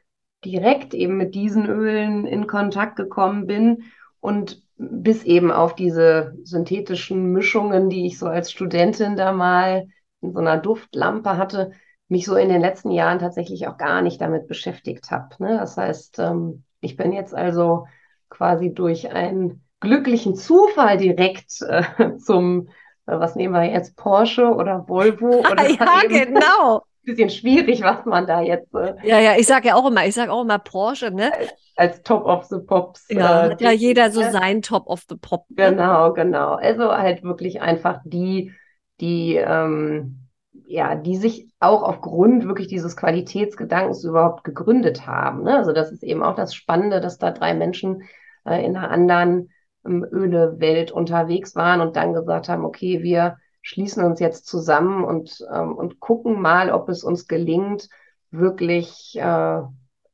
[0.44, 3.84] direkt eben mit diesen Ölen in Kontakt gekommen bin
[4.20, 9.88] und bis eben auf diese synthetischen Mischungen, die ich so als Studentin da mal
[10.22, 11.72] in so einer Duftlampe hatte,
[12.12, 15.30] mich so in den letzten Jahren tatsächlich auch gar nicht damit beschäftigt habe.
[15.40, 15.58] Ne?
[15.58, 17.88] Das heißt, ähm, ich bin jetzt also
[18.30, 21.84] quasi durch einen glücklichen Zufall direkt äh,
[22.18, 22.68] zum,
[23.08, 25.40] äh, was nehmen wir jetzt, Porsche oder Volvo?
[25.52, 26.84] Oder ja, genau.
[27.04, 28.76] Bisschen schwierig, was man da jetzt.
[28.76, 31.34] Äh, ja, ja, ich sage ja auch immer, ich sage auch immer Porsche, ne?
[31.34, 33.08] Als, als Top of the Pops.
[33.10, 35.46] Ja, äh, hat ja jeder so sein Top of the Pop.
[35.50, 35.72] Ne?
[35.72, 36.56] Genau, genau.
[36.56, 38.54] Also halt wirklich einfach die,
[39.00, 40.21] die, ähm,
[40.72, 45.44] ja, die sich auch aufgrund wirklich dieses Qualitätsgedankens überhaupt gegründet haben.
[45.44, 45.58] Ne?
[45.58, 48.04] Also das ist eben auch das Spannende, dass da drei Menschen
[48.46, 49.50] äh, in einer anderen
[49.86, 55.46] ähm, Ölewelt unterwegs waren und dann gesagt haben, okay, wir schließen uns jetzt zusammen und,
[55.54, 57.90] ähm, und gucken mal, ob es uns gelingt,
[58.32, 59.62] wirklich äh,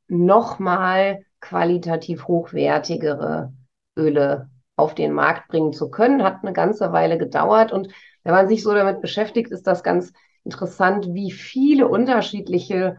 [0.08, 3.52] nochmal qualitativ hochwertigere
[3.96, 6.24] Öle auf den Markt bringen zu können.
[6.24, 7.88] Hat eine ganze Weile gedauert und
[8.24, 10.12] wenn man sich so damit beschäftigt, ist das ganz
[10.48, 12.96] interessant, wie viele unterschiedliche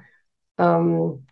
[0.59, 1.25] ähm,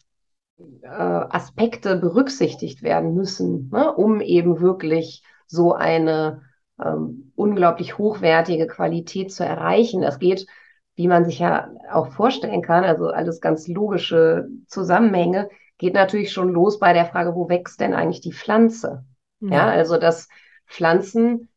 [0.81, 6.41] äh, Aspekte berücksichtigt werden müssen, ne, um eben wirklich so eine
[6.83, 10.01] ähm, unglaublich hochwertige Qualität zu erreichen.
[10.01, 10.47] Das geht,
[10.95, 16.49] wie man sich ja auch vorstellen kann, also alles ganz logische Zusammenhänge, geht natürlich schon
[16.49, 19.05] los bei der Frage, wo wächst denn eigentlich die Pflanze?
[19.39, 19.53] Mhm.
[19.53, 20.29] Ja, also dass
[20.65, 21.49] Pflanzen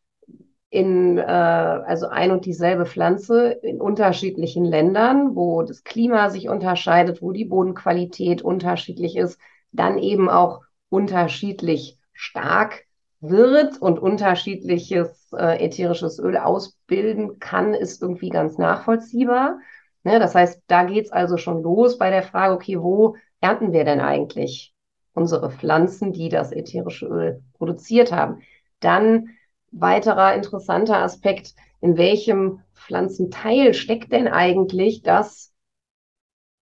[0.71, 7.21] in äh, also ein und dieselbe Pflanze in unterschiedlichen Ländern, wo das Klima sich unterscheidet,
[7.21, 9.39] wo die Bodenqualität unterschiedlich ist,
[9.73, 12.85] dann eben auch unterschiedlich stark
[13.21, 19.59] wird und unterschiedliches äh, ätherisches Öl ausbilden kann, ist irgendwie ganz nachvollziehbar.
[20.05, 23.85] Ne, das heißt, da geht's also schon los bei der Frage, okay, wo ernten wir
[23.85, 24.73] denn eigentlich
[25.13, 28.41] unsere Pflanzen, die das ätherische Öl produziert haben?
[28.79, 29.31] Dann
[29.71, 35.53] weiterer interessanter Aspekt, in welchem Pflanzenteil steckt denn eigentlich das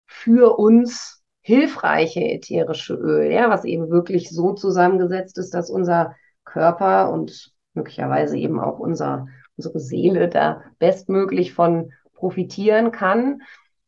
[0.07, 7.11] für uns hilfreiche ätherische Öl, ja, was eben wirklich so zusammengesetzt ist, dass unser Körper
[7.11, 13.43] und möglicherweise eben auch unser, unsere Seele da bestmöglich von profitieren kann.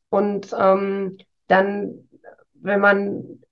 [0.09, 2.09] Und ähm, dann,
[2.55, 3.44] wenn man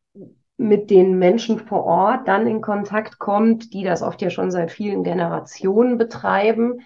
[0.62, 4.70] mit den Menschen vor Ort dann in Kontakt kommt, die das oft ja schon seit
[4.70, 6.80] vielen Generationen betreiben,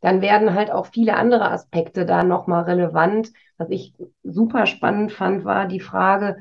[0.00, 3.32] dann werden halt auch viele andere Aspekte da nochmal relevant.
[3.58, 6.38] Was ich super spannend fand, war die Frage,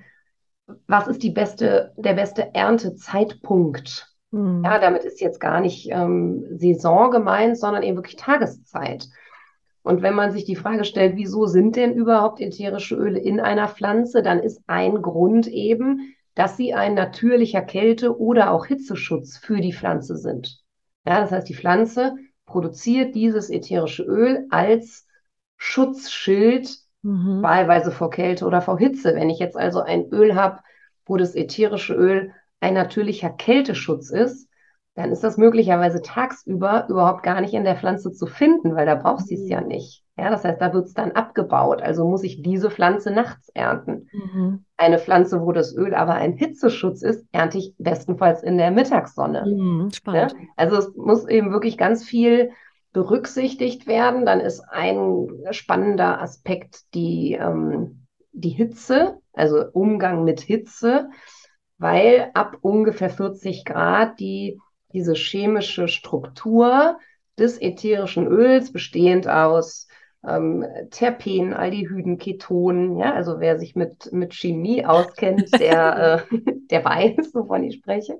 [0.87, 4.07] was ist die beste, der beste Erntezeitpunkt?
[4.31, 4.63] Mhm.
[4.63, 9.07] Ja, damit ist jetzt gar nicht ähm, Saison gemeint, sondern eben wirklich Tageszeit.
[9.81, 13.67] Und wenn man sich die Frage stellt, wieso sind denn überhaupt ätherische Öle in einer
[13.67, 19.59] Pflanze, dann ist ein Grund eben, dass sie ein natürlicher Kälte- oder auch Hitzeschutz für
[19.59, 20.63] die Pflanze sind.
[21.05, 25.05] Ja, das heißt, die Pflanze produziert dieses ätherische Öl als
[25.57, 27.41] Schutzschild, mhm.
[27.41, 29.15] wahlweise vor Kälte oder vor Hitze.
[29.15, 30.61] Wenn ich jetzt also ein Öl habe,
[31.05, 34.48] wo das ätherische Öl ein natürlicher Kälteschutz ist,
[34.95, 38.95] dann ist das möglicherweise tagsüber überhaupt gar nicht in der Pflanze zu finden, weil da
[38.95, 39.67] braucht sie es ja mhm.
[39.67, 40.03] nicht.
[40.17, 41.81] Ja, das heißt, da wird es dann abgebaut.
[41.81, 44.09] Also muss ich diese Pflanze nachts ernten.
[44.11, 44.65] Mhm.
[44.75, 49.45] Eine Pflanze, wo das Öl aber ein Hitzeschutz ist, ernte ich bestenfalls in der Mittagssonne.
[49.45, 50.33] Mhm, spannend.
[50.33, 50.37] Ja?
[50.57, 52.51] Also es muss eben wirklich ganz viel
[52.91, 61.09] berücksichtigt werden, dann ist ein spannender Aspekt die, ähm, die Hitze, also Umgang mit Hitze,
[61.77, 64.59] weil ab ungefähr 40 Grad die,
[64.93, 66.99] diese chemische Struktur
[67.37, 69.87] des ätherischen Öls, bestehend aus
[70.27, 76.83] ähm, Terpenen, Aldehyden, Ketonen, ja, also wer sich mit, mit Chemie auskennt, der, äh, der
[76.83, 78.19] weiß, wovon ich spreche.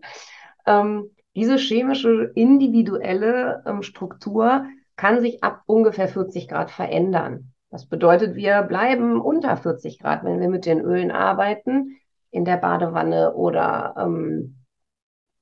[0.66, 7.54] Ähm, diese chemische individuelle ähm, Struktur kann sich ab ungefähr 40 Grad verändern.
[7.70, 11.98] Das bedeutet, wir bleiben unter 40 Grad, wenn wir mit den Ölen arbeiten,
[12.32, 14.59] in der Badewanne oder ähm,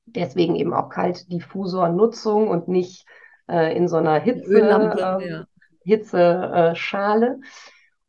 [0.08, 3.06] deswegen eben auch Kaltdiffusornutzung und nicht
[3.48, 5.46] äh, in so einer Hitze, äh, ja.
[5.84, 7.40] Hitzeschale.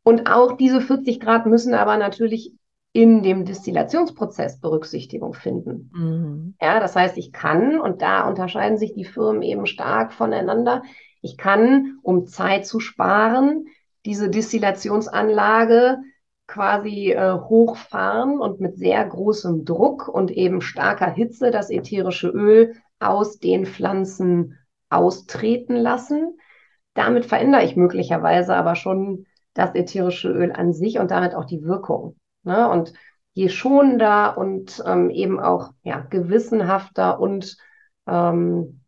[0.03, 2.53] Und auch diese 40 Grad müssen aber natürlich
[2.91, 5.91] in dem Destillationsprozess Berücksichtigung finden.
[5.93, 6.55] Mhm.
[6.59, 10.81] Ja, das heißt, ich kann, und da unterscheiden sich die Firmen eben stark voneinander,
[11.21, 13.67] ich kann, um Zeit zu sparen,
[14.05, 15.97] diese Destillationsanlage
[16.49, 22.73] quasi äh, hochfahren und mit sehr großem Druck und eben starker Hitze das ätherische Öl
[22.99, 24.57] aus den Pflanzen
[24.89, 26.39] austreten lassen.
[26.95, 31.63] Damit verändere ich möglicherweise aber schon das ätherische Öl an sich und damit auch die
[31.63, 32.15] Wirkung.
[32.43, 32.67] Ne?
[32.67, 32.93] Und
[33.33, 37.57] je schonender und ähm, eben auch ja, gewissenhafter und
[38.07, 38.81] ähm,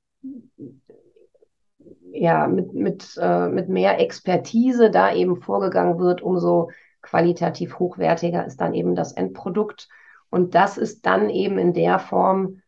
[2.11, 6.71] ja, mit, mit, äh, mit mehr Expertise da eben vorgegangen wird, umso
[7.01, 9.89] qualitativ hochwertiger ist dann eben das Endprodukt.
[10.29, 12.61] Und das ist dann eben in der Form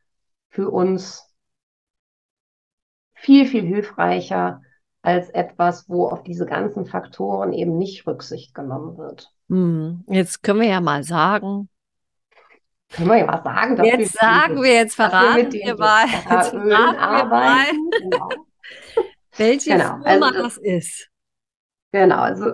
[0.50, 1.34] für uns
[3.14, 4.62] viel, viel hilfreicher
[5.02, 9.32] als etwas, wo auf diese ganzen Faktoren eben nicht Rücksicht genommen wird.
[9.50, 10.04] Hm.
[10.08, 11.70] Jetzt können wir ja mal sagen.
[12.90, 16.06] Können wir ja mal sagen, dass jetzt wir sagen wir, jetzt verraten wir, wir mal,
[16.08, 17.92] jetzt verraten arbeiten.
[17.92, 18.30] Wir mal.
[18.30, 18.30] Genau.
[19.36, 20.02] Welche genau.
[20.04, 21.10] Firma also, das ist.
[21.92, 22.54] Genau, also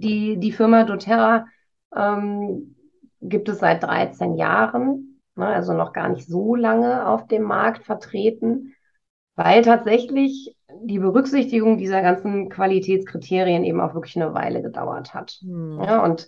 [0.00, 1.46] die, die Firma doTERRA
[1.94, 2.74] ähm,
[3.20, 7.84] gibt es seit 13 Jahren, ne, also noch gar nicht so lange auf dem Markt
[7.84, 8.74] vertreten,
[9.36, 15.38] weil tatsächlich die Berücksichtigung dieser ganzen Qualitätskriterien eben auch wirklich eine Weile gedauert hat.
[15.42, 15.80] Hm.
[15.82, 16.26] Ja, und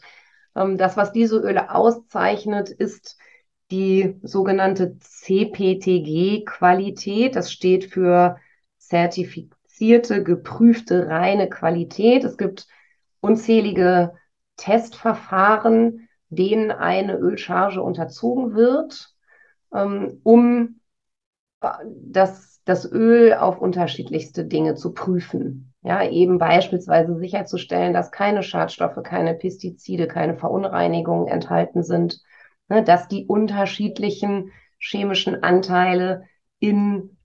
[0.57, 3.19] ähm, das, was diese Öle auszeichnet, ist
[3.71, 7.37] die sogenannte CPTG-Qualität.
[7.37, 8.37] Das steht für
[8.79, 12.25] zertifizierte, geprüfte, reine Qualität.
[12.25, 12.67] Es gibt
[13.23, 14.13] unzählige
[14.57, 19.15] Testverfahren, denen eine Ölcharge unterzogen wird,
[19.75, 20.81] ähm, um
[21.63, 25.75] äh, das das Öl auf unterschiedlichste Dinge zu prüfen.
[25.83, 32.21] Ja, eben beispielsweise sicherzustellen, dass keine Schadstoffe, keine Pestizide, keine Verunreinigungen enthalten sind,
[32.69, 36.25] ne, dass die unterschiedlichen chemischen Anteile
[36.61, 37.17] in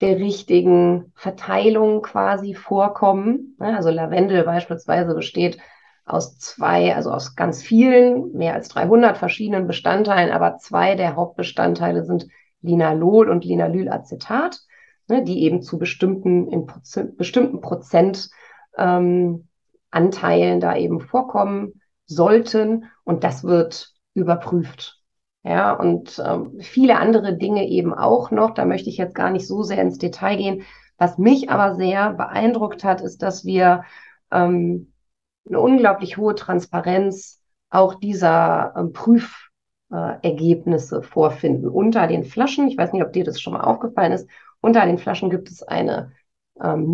[0.00, 3.56] der richtigen Verteilung quasi vorkommen.
[3.58, 5.58] Also Lavendel beispielsweise besteht
[6.04, 12.04] aus zwei, also aus ganz vielen, mehr als 300 verschiedenen Bestandteilen, aber zwei der Hauptbestandteile
[12.04, 12.26] sind
[12.62, 14.60] Linalol und Linalylacetat
[15.08, 18.30] ne, die eben zu bestimmten, in Prozent, bestimmten Prozent
[18.76, 19.48] ähm,
[19.90, 22.84] da eben vorkommen sollten.
[23.04, 24.97] Und das wird überprüft.
[25.48, 28.52] Ja, und ähm, viele andere Dinge eben auch noch.
[28.52, 30.62] Da möchte ich jetzt gar nicht so sehr ins Detail gehen.
[30.98, 33.84] Was mich aber sehr beeindruckt hat, ist, dass wir
[34.30, 34.92] ähm,
[35.48, 42.68] eine unglaublich hohe Transparenz auch dieser ähm, Prüfergebnisse vorfinden unter den Flaschen.
[42.68, 44.28] Ich weiß nicht, ob dir das schon mal aufgefallen ist.
[44.60, 46.12] Unter den Flaschen gibt es eine
[46.62, 46.92] ähm,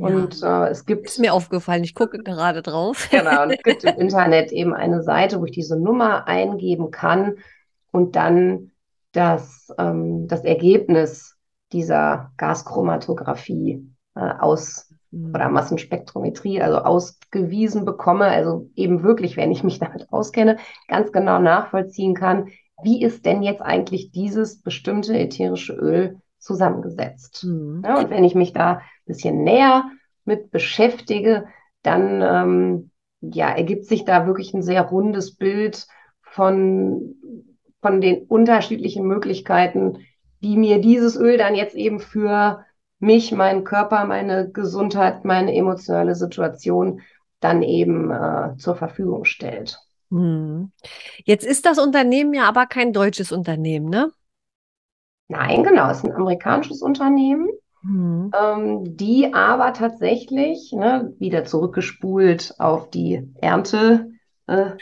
[0.00, 0.16] Nummer ja.
[0.16, 1.06] und äh, es gibt.
[1.06, 3.08] Ist mir aufgefallen, ich gucke gerade drauf.
[3.10, 7.36] genau, und es gibt im Internet eben eine Seite, wo ich diese Nummer eingeben kann
[7.90, 8.72] und dann
[9.12, 11.36] das, ähm, das Ergebnis
[11.72, 15.34] dieser Gaschromatographie äh, aus mhm.
[15.34, 20.58] oder Massenspektrometrie, also ausgewiesen bekomme, also eben wirklich, wenn ich mich damit auskenne,
[20.88, 22.48] ganz genau nachvollziehen kann,
[22.82, 27.44] wie ist denn jetzt eigentlich dieses bestimmte ätherische Öl zusammengesetzt.
[27.44, 27.82] Mhm.
[27.84, 29.84] Ja, und wenn ich mich da ein bisschen näher
[30.24, 31.46] mit beschäftige,
[31.82, 35.86] dann ähm, ja, ergibt sich da wirklich ein sehr rundes Bild
[36.22, 37.16] von,
[37.80, 39.98] von den unterschiedlichen Möglichkeiten,
[40.42, 42.64] die mir dieses Öl dann jetzt eben für
[42.98, 47.00] mich, meinen Körper, meine Gesundheit, meine emotionale Situation
[47.40, 49.78] dann eben äh, zur Verfügung stellt.
[50.10, 50.72] Mhm.
[51.24, 54.10] Jetzt ist das Unternehmen ja aber kein deutsches Unternehmen, ne?
[55.30, 57.48] Nein, genau, es ist ein amerikanisches Unternehmen,
[57.82, 58.32] mhm.
[58.36, 64.08] ähm, die aber tatsächlich ne, wieder zurückgespult auf die Ernteorte
[64.48, 64.72] äh,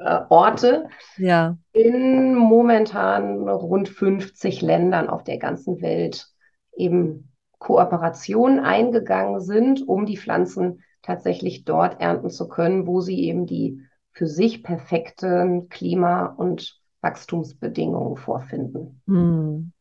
[0.00, 1.58] äh, ja.
[1.72, 6.28] in momentan rund 50 Ländern auf der ganzen Welt
[6.74, 13.44] eben Kooperationen eingegangen sind, um die Pflanzen tatsächlich dort ernten zu können, wo sie eben
[13.44, 13.82] die
[14.12, 19.02] für sich perfekten Klima- und Wachstumsbedingungen vorfinden.
[19.06, 19.73] Hm.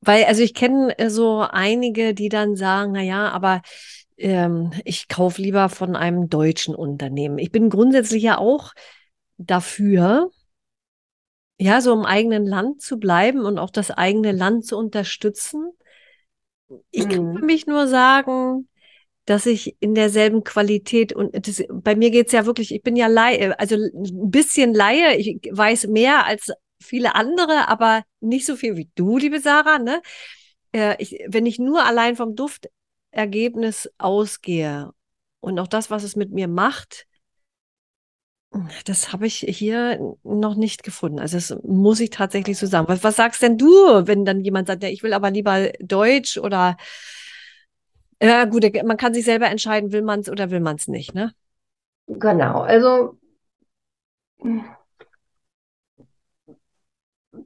[0.00, 3.62] Weil, also ich kenne äh, so einige, die dann sagen, na ja, aber
[4.16, 7.38] ähm, ich kaufe lieber von einem deutschen Unternehmen.
[7.38, 8.72] Ich bin grundsätzlich ja auch
[9.36, 10.30] dafür,
[11.58, 15.70] ja, so im eigenen Land zu bleiben und auch das eigene Land zu unterstützen.
[16.90, 17.46] Ich kann für mhm.
[17.46, 18.68] mich nur sagen,
[19.24, 23.08] dass ich in derselben Qualität und das, bei mir geht's ja wirklich, ich bin ja
[23.08, 26.52] Laie, also ein bisschen Laie, ich weiß mehr als
[26.86, 29.78] viele andere, aber nicht so viel wie du, liebe Sarah.
[29.78, 30.00] Ne?
[30.72, 34.92] Äh, ich, wenn ich nur allein vom Duftergebnis ausgehe
[35.40, 37.06] und auch das, was es mit mir macht,
[38.84, 41.18] das habe ich hier noch nicht gefunden.
[41.18, 42.88] Also das muss ich tatsächlich so sagen.
[42.88, 43.66] Was, was sagst denn du,
[44.06, 46.76] wenn dann jemand sagt, ja, ich will aber lieber Deutsch oder
[48.22, 51.14] ja gut, man kann sich selber entscheiden, will man es oder will man es nicht,
[51.14, 51.34] ne?
[52.06, 53.18] Genau, also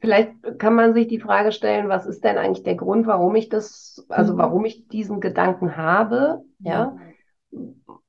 [0.01, 3.49] vielleicht kann man sich die Frage stellen, was ist denn eigentlich der Grund, warum ich
[3.49, 4.39] das, also mhm.
[4.39, 6.97] warum ich diesen Gedanken habe, ja?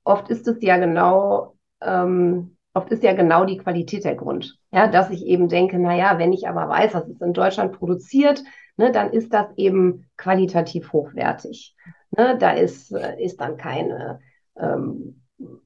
[0.04, 4.58] Oft ist es ja genau ähm, oft ist ja genau die Qualität der Grund.
[4.72, 7.74] Ja, dass ich eben denke, na ja, wenn ich aber weiß, dass es in Deutschland
[7.74, 8.44] produziert,
[8.78, 11.76] ne, dann ist das eben qualitativ hochwertig.
[12.16, 14.20] Ne, da ist, äh, ist dann keine,
[14.58, 15.21] ähm,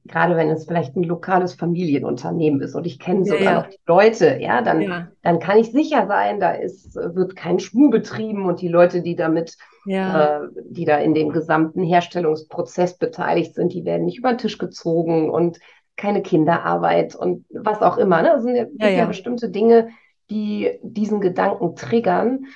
[0.06, 3.54] gerade wenn es vielleicht ein lokales Familienunternehmen ist und ich kenne sogar ja.
[3.54, 5.08] noch die Leute, ja, dann, ja.
[5.22, 9.16] dann kann ich sicher sein, da ist, wird kein Schmuh betrieben und die Leute, die
[9.16, 10.42] damit, ja.
[10.44, 14.58] äh, die da in dem gesamten Herstellungsprozess beteiligt sind, die werden nicht über den Tisch
[14.58, 15.58] gezogen und
[15.96, 18.22] keine Kinderarbeit und was auch immer.
[18.22, 18.28] Ne?
[18.34, 19.04] Das sind ja, ja, ja.
[19.06, 19.88] bestimmte Dinge,
[20.30, 22.46] die diesen Gedanken triggern.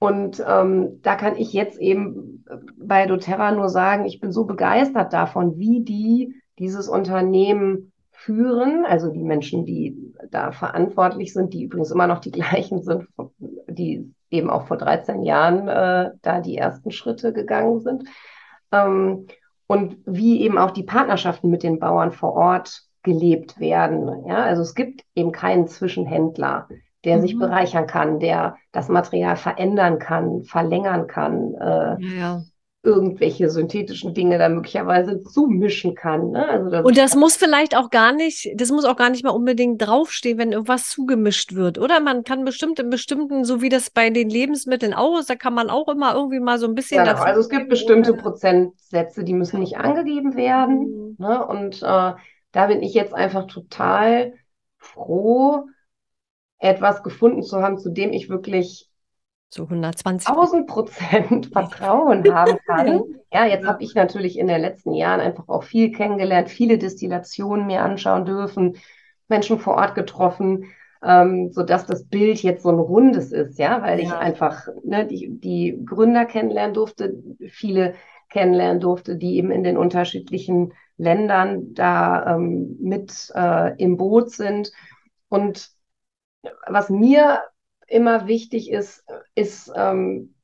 [0.00, 2.44] Und ähm, da kann ich jetzt eben
[2.76, 9.10] bei doTERRA nur sagen, ich bin so begeistert davon, wie die dieses Unternehmen führen, also
[9.10, 13.06] die Menschen, die da verantwortlich sind, die übrigens immer noch die gleichen sind,
[13.68, 18.04] die eben auch vor 13 Jahren äh, da die ersten Schritte gegangen sind.
[18.72, 19.26] Ähm,
[19.66, 24.26] und wie eben auch die Partnerschaften mit den Bauern vor Ort gelebt werden.
[24.26, 26.68] Ja, also es gibt eben keinen Zwischenhändler,
[27.04, 27.20] der mhm.
[27.22, 31.54] sich bereichern kann, der das Material verändern kann, verlängern kann.
[31.54, 32.42] Äh, ja
[32.84, 36.30] irgendwelche synthetischen Dinge da möglicherweise zumischen kann.
[36.30, 36.46] Ne?
[36.46, 39.30] Also das und das muss vielleicht auch gar nicht, das muss auch gar nicht mal
[39.30, 42.00] unbedingt draufstehen, wenn irgendwas zugemischt wird, oder?
[42.00, 45.54] Man kann bestimmt in bestimmten, so wie das bei den Lebensmitteln auch ist, da kann
[45.54, 47.24] man auch immer irgendwie mal so ein bisschen genau, dazu.
[47.24, 50.78] Also es gibt bestimmte Prozentsätze, die müssen nicht angegeben werden.
[50.78, 51.16] Mhm.
[51.18, 51.46] Ne?
[51.46, 52.12] Und äh,
[52.52, 54.34] da bin ich jetzt einfach total
[54.76, 55.64] froh,
[56.58, 58.90] etwas gefunden zu haben, zu dem ich wirklich
[59.54, 63.02] so 120 1000 Prozent Vertrauen haben kann.
[63.32, 67.66] Ja, jetzt habe ich natürlich in den letzten Jahren einfach auch viel kennengelernt, viele Destillationen
[67.66, 68.76] mir anschauen dürfen,
[69.28, 70.66] Menschen vor Ort getroffen,
[71.02, 74.06] ähm, so dass das Bild jetzt so ein rundes ist, ja, weil ja.
[74.06, 77.14] ich einfach ne, die, die Gründer kennenlernen durfte,
[77.48, 77.94] viele
[78.30, 84.72] kennenlernen durfte, die eben in den unterschiedlichen Ländern da ähm, mit äh, im Boot sind.
[85.28, 85.70] Und
[86.66, 87.40] was mir
[87.88, 89.04] immer wichtig ist,
[89.34, 90.34] ist, ähm,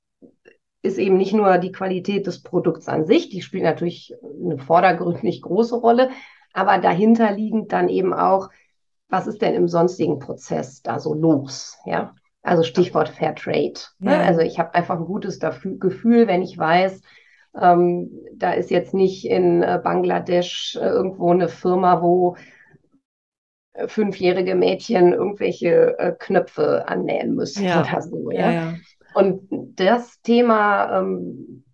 [0.83, 5.43] ist eben nicht nur die Qualität des Produkts an sich, die spielt natürlich eine vordergründig
[5.43, 6.11] große Rolle,
[6.53, 8.49] aber dahinter liegend dann eben auch,
[9.09, 11.79] was ist denn im sonstigen Prozess da so los?
[11.85, 13.75] Ja, also Stichwort Fair Trade.
[13.99, 14.13] Ne?
[14.13, 14.23] Ja.
[14.23, 17.03] Also ich habe einfach ein gutes dafür, Gefühl, wenn ich weiß,
[17.61, 22.37] ähm, da ist jetzt nicht in äh, Bangladesch äh, irgendwo eine Firma, wo
[23.87, 27.81] fünfjährige Mädchen irgendwelche äh, Knöpfe annähen müssen ja.
[27.81, 28.31] oder so.
[28.31, 28.51] Ja?
[28.51, 28.75] ja?
[29.15, 31.65] Und das Thema ähm,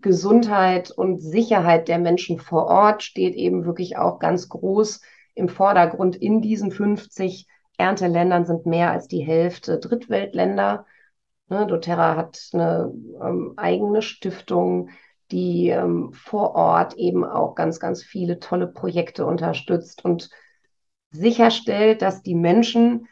[0.00, 5.00] Gesundheit und Sicherheit der Menschen vor Ort steht eben wirklich auch ganz groß
[5.34, 6.16] im Vordergrund.
[6.16, 10.86] In diesen 50 Ernteländern sind mehr als die Hälfte Drittweltländer.
[11.48, 14.90] Ne, doTERRA hat eine ähm, eigene Stiftung,
[15.30, 20.30] die ähm, vor Ort eben auch ganz, ganz viele tolle Projekte unterstützt und
[21.14, 23.06] sicherstellt, dass die Menschen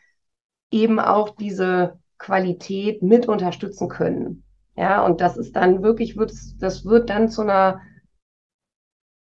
[0.71, 4.45] eben auch diese Qualität mit unterstützen können.
[4.77, 7.81] Ja, und das ist dann wirklich, wird, das wird dann zu einer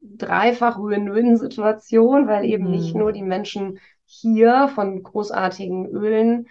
[0.00, 2.70] dreifach Win-Win-Situation, weil eben mhm.
[2.70, 6.46] nicht nur die Menschen hier von großartigen Ölen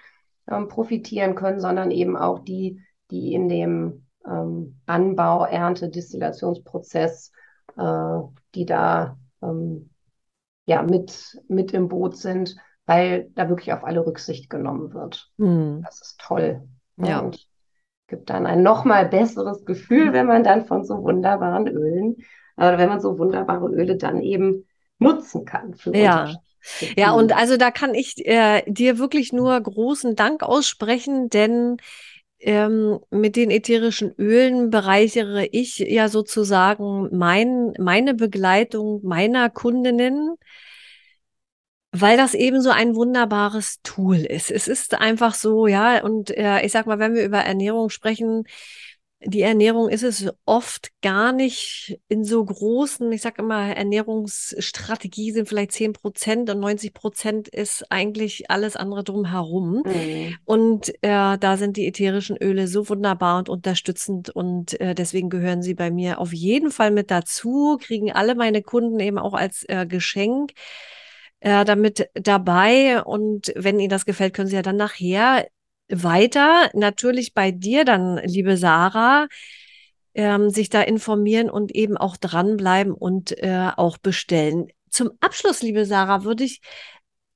[0.49, 7.31] ähm, profitieren können, sondern eben auch die, die in dem ähm, Anbau, Ernte, Destillationsprozess,
[7.77, 8.19] äh,
[8.55, 9.89] die da ähm,
[10.65, 12.55] ja, mit, mit im Boot sind,
[12.85, 15.31] weil da wirklich auf alle Rücksicht genommen wird.
[15.37, 15.81] Mhm.
[15.83, 16.61] Das ist toll.
[16.97, 17.19] Ja.
[17.19, 17.47] Und
[18.07, 22.17] gibt dann ein nochmal besseres Gefühl, wenn man dann von so wunderbaren Ölen,
[22.57, 24.67] oder wenn man so wunderbare Öle dann eben
[24.99, 25.75] nutzen kann.
[25.93, 26.31] ja.
[26.95, 31.75] Ja, und also da kann ich äh, dir wirklich nur großen Dank aussprechen, denn
[32.43, 40.35] ähm, mit den ätherischen Ölen bereichere ich ja sozusagen mein, meine Begleitung meiner Kundinnen
[41.95, 44.49] weil das eben so ein wunderbares Tool ist.
[44.49, 48.45] Es ist einfach so, ja, und äh, ich sag mal, wenn wir über Ernährung sprechen,
[49.25, 55.47] die Ernährung ist es oft gar nicht in so großen, ich sag immer, Ernährungsstrategie sind
[55.47, 59.83] vielleicht zehn Prozent und 90 Prozent ist eigentlich alles andere drumherum.
[59.85, 60.35] Mhm.
[60.45, 65.61] Und äh, da sind die ätherischen Öle so wunderbar und unterstützend und äh, deswegen gehören
[65.61, 69.63] sie bei mir auf jeden Fall mit dazu, kriegen alle meine Kunden eben auch als
[69.67, 70.53] äh, Geschenk
[71.43, 73.03] äh, damit dabei.
[73.03, 75.45] Und wenn Ihnen das gefällt, können Sie ja dann nachher
[75.89, 79.27] weiter, natürlich bei dir dann, liebe Sarah,
[80.13, 84.67] ähm, sich da informieren und eben auch dranbleiben und äh, auch bestellen.
[84.89, 86.61] Zum Abschluss, liebe Sarah, würde ich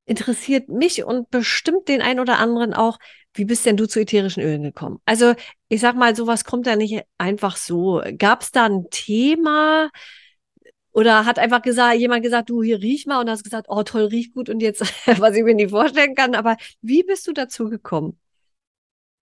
[0.05, 2.97] interessiert mich und bestimmt den ein oder anderen auch,
[3.33, 4.99] wie bist denn du zu ätherischen Ölen gekommen?
[5.05, 5.35] Also
[5.67, 8.01] ich sag mal, sowas kommt ja nicht einfach so.
[8.17, 9.89] Gab es da ein Thema?
[10.91, 14.05] Oder hat einfach gesagt, jemand gesagt, du hier riech mal und hast gesagt, oh toll,
[14.05, 14.81] riecht gut und jetzt,
[15.19, 16.33] was ich mir nicht vorstellen kann.
[16.33, 18.17] Aber wie bist du dazu gekommen?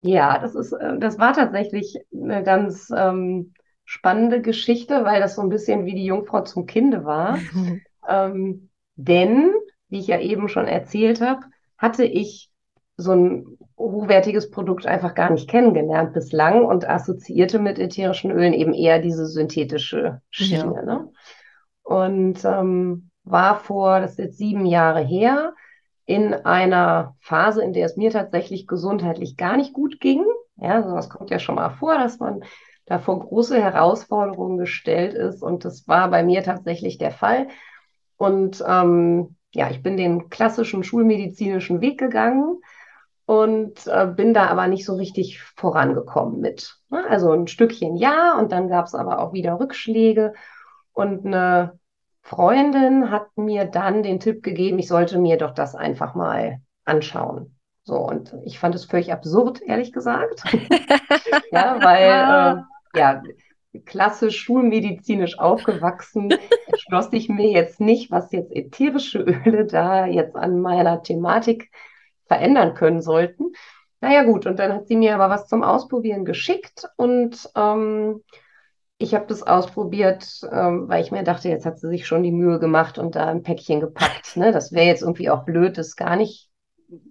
[0.02, 5.42] Ja, das ist, äh, das war tatsächlich eine ganz ähm, spannende Geschichte, weil das so
[5.42, 7.38] ein bisschen wie die Jungfrau zum Kinde war.
[8.08, 9.52] ähm, denn,
[9.88, 11.40] wie ich ja eben schon erzählt habe,
[11.78, 12.50] hatte ich
[12.96, 18.74] so ein hochwertiges Produkt einfach gar nicht kennengelernt bislang und assoziierte mit ätherischen Ölen eben
[18.74, 20.74] eher diese synthetische Schiene.
[20.76, 20.82] Ja.
[20.82, 21.08] Ne?
[21.82, 25.54] und ähm, war vor, das ist jetzt sieben Jahre her,
[26.04, 30.24] in einer Phase, in der es mir tatsächlich gesundheitlich gar nicht gut ging.
[30.56, 32.44] Ja, sowas kommt ja schon mal vor, dass man
[32.86, 35.42] da vor große Herausforderungen gestellt ist.
[35.42, 37.48] Und das war bei mir tatsächlich der Fall.
[38.16, 42.60] Und ähm, ja, ich bin den klassischen schulmedizinischen Weg gegangen
[43.26, 46.76] und äh, bin da aber nicht so richtig vorangekommen mit.
[46.90, 47.04] Ne?
[47.08, 50.34] Also ein Stückchen ja, und dann gab es aber auch wieder Rückschläge.
[50.92, 51.78] Und eine
[52.22, 57.58] Freundin hat mir dann den Tipp gegeben, ich sollte mir doch das einfach mal anschauen.
[57.84, 60.42] So, und ich fand es völlig absurd, ehrlich gesagt.
[61.50, 62.62] ja, weil,
[62.94, 63.22] äh, ja,
[63.84, 66.32] klassisch schulmedizinisch aufgewachsen,
[66.66, 71.70] entschloss ich mir jetzt nicht, was jetzt ätherische Öle da jetzt an meiner Thematik
[72.26, 73.52] verändern können sollten.
[74.00, 78.22] Naja, gut, und dann hat sie mir aber was zum Ausprobieren geschickt und ähm,
[79.02, 82.32] ich habe das ausprobiert, ähm, weil ich mir dachte, jetzt hat sie sich schon die
[82.32, 84.36] Mühe gemacht und da ein Päckchen gepackt.
[84.36, 84.52] Ne?
[84.52, 86.50] Das wäre jetzt irgendwie auch blöd, das gar nicht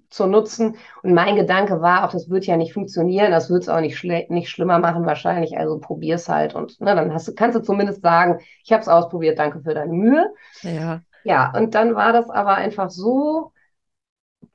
[0.09, 0.77] zu nutzen.
[1.03, 4.03] Und mein Gedanke war auch, das wird ja nicht funktionieren, das wird es auch nicht,
[4.29, 5.57] nicht schlimmer machen wahrscheinlich.
[5.57, 8.87] Also probier's halt und ne, dann hast du, kannst du zumindest sagen, ich habe es
[8.87, 10.33] ausprobiert, danke für deine Mühe.
[10.61, 11.01] Ja.
[11.23, 13.51] Ja, und dann war das aber einfach so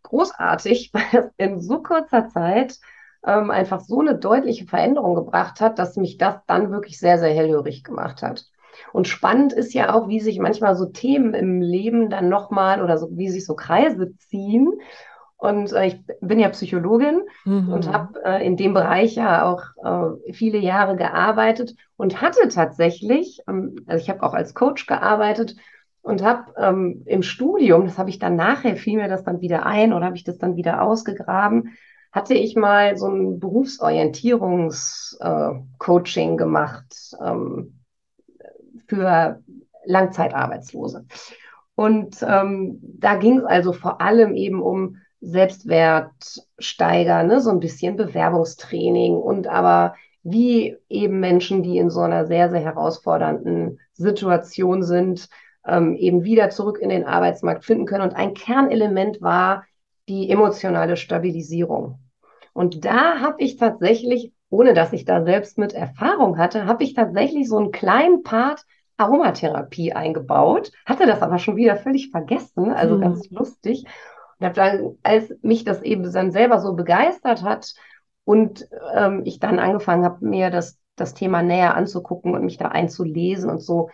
[0.02, 2.78] großartig, weil es in so kurzer Zeit
[3.24, 7.32] ähm, einfach so eine deutliche Veränderung gebracht hat, dass mich das dann wirklich sehr, sehr
[7.32, 8.46] hellhörig gemacht hat.
[8.92, 12.98] Und spannend ist ja auch, wie sich manchmal so Themen im Leben dann nochmal oder
[12.98, 14.72] so, wie sich so Kreise ziehen.
[15.38, 17.72] Und äh, ich bin ja Psychologin mhm.
[17.72, 23.40] und habe äh, in dem Bereich ja auch äh, viele Jahre gearbeitet und hatte tatsächlich,
[23.48, 25.56] ähm, also ich habe auch als Coach gearbeitet
[26.00, 29.66] und habe ähm, im Studium, das habe ich dann nachher, fiel mir das dann wieder
[29.66, 31.76] ein oder habe ich das dann wieder ausgegraben,
[32.12, 37.80] hatte ich mal so ein Berufsorientierungscoaching äh, gemacht ähm,
[38.86, 39.42] für
[39.84, 41.04] Langzeitarbeitslose.
[41.74, 47.40] Und ähm, da ging es also vor allem eben um Selbstwertsteiger, ne?
[47.40, 52.60] so ein bisschen Bewerbungstraining und aber wie eben Menschen, die in so einer sehr, sehr
[52.60, 55.28] herausfordernden Situation sind,
[55.66, 58.02] ähm, eben wieder zurück in den Arbeitsmarkt finden können.
[58.02, 59.64] Und ein Kernelement war
[60.08, 61.98] die emotionale Stabilisierung.
[62.52, 66.94] Und da habe ich tatsächlich, ohne dass ich da selbst mit Erfahrung hatte, habe ich
[66.94, 68.64] tatsächlich so einen kleinen Part
[68.96, 73.00] Aromatherapie eingebaut, hatte das aber schon wieder völlig vergessen, also mhm.
[73.02, 73.84] ganz lustig.
[74.38, 77.74] Und habe dann, als mich das eben dann selber so begeistert hat
[78.24, 82.68] und ähm, ich dann angefangen habe, mir das, das Thema näher anzugucken und mich da
[82.68, 83.90] einzulesen und so,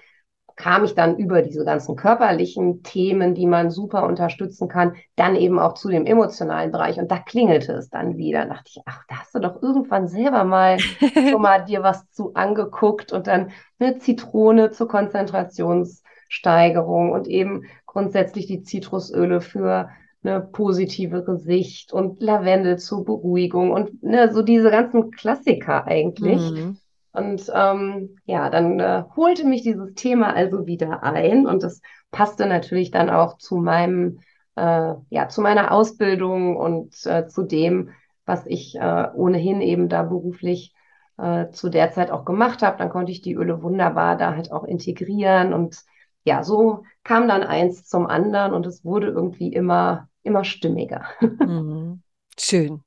[0.57, 5.59] kam ich dann über diese ganzen körperlichen Themen, die man super unterstützen kann, dann eben
[5.59, 6.99] auch zu dem emotionalen Bereich.
[6.99, 8.47] Und da klingelte es dann wieder.
[8.47, 11.03] Da dachte ich, ach, da hast du doch irgendwann selber mal schon
[11.43, 18.63] mal dir was zu angeguckt und dann eine Zitrone zur Konzentrationssteigerung und eben grundsätzlich die
[18.63, 19.89] Zitrusöle für
[20.25, 26.51] eine positivere Sicht und Lavendel zur Beruhigung und ne, so diese ganzen Klassiker eigentlich.
[26.51, 26.79] Mhm.
[27.13, 32.47] Und ähm, ja, dann äh, holte mich dieses Thema also wieder ein und das passte
[32.47, 34.21] natürlich dann auch zu meinem,
[34.57, 37.91] äh, ja, zu meiner Ausbildung und äh, zu dem,
[38.25, 40.75] was ich äh, ohnehin eben da beruflich
[41.19, 42.79] äh, zu der Zeit auch gemacht habe.
[42.79, 45.83] Dann konnte ich die Öle wunderbar da halt auch integrieren und
[46.25, 51.05] ja, so kam dann eins zum anderen und es wurde irgendwie immer, immer stimmiger.
[51.21, 52.03] Mhm.
[52.39, 52.83] Schön.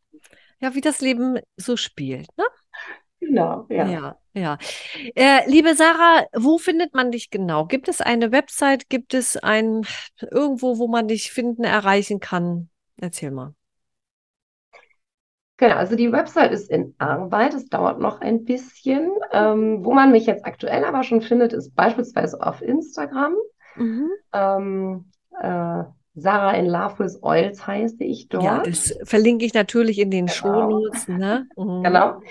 [0.59, 2.45] Ja, wie das Leben so spielt, ne?
[3.19, 3.87] Genau, ja.
[3.87, 4.57] Ja, ja.
[5.15, 7.65] Äh, liebe Sarah, wo findet man dich genau?
[7.65, 8.89] Gibt es eine Website?
[8.89, 9.85] Gibt es ein
[10.31, 12.69] irgendwo, wo man dich finden, erreichen kann?
[12.99, 13.53] Erzähl mal.
[15.57, 19.09] Genau, also die Website ist in Arbeit, es dauert noch ein bisschen.
[19.31, 23.35] Ähm, wo man mich jetzt aktuell aber schon findet, ist beispielsweise auf Instagram.
[23.77, 24.09] Mhm.
[24.33, 25.05] Ähm,
[25.39, 25.83] äh,
[26.15, 28.43] Sarah in Love with Oils heiße ich dort.
[28.43, 30.35] Ja, das verlinke ich natürlich in den genau.
[30.35, 31.07] Shownotes.
[31.07, 31.47] Ne?
[31.57, 31.83] Mhm.
[31.83, 32.21] Genau.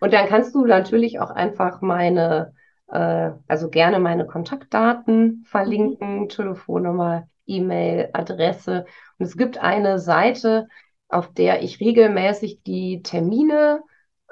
[0.00, 2.54] Und dann kannst du natürlich auch einfach meine,
[2.88, 6.28] äh, also gerne meine Kontaktdaten verlinken, mhm.
[6.28, 8.86] Telefonnummer, E-Mail, Adresse.
[9.18, 10.68] Und es gibt eine Seite,
[11.08, 13.82] auf der ich regelmäßig die Termine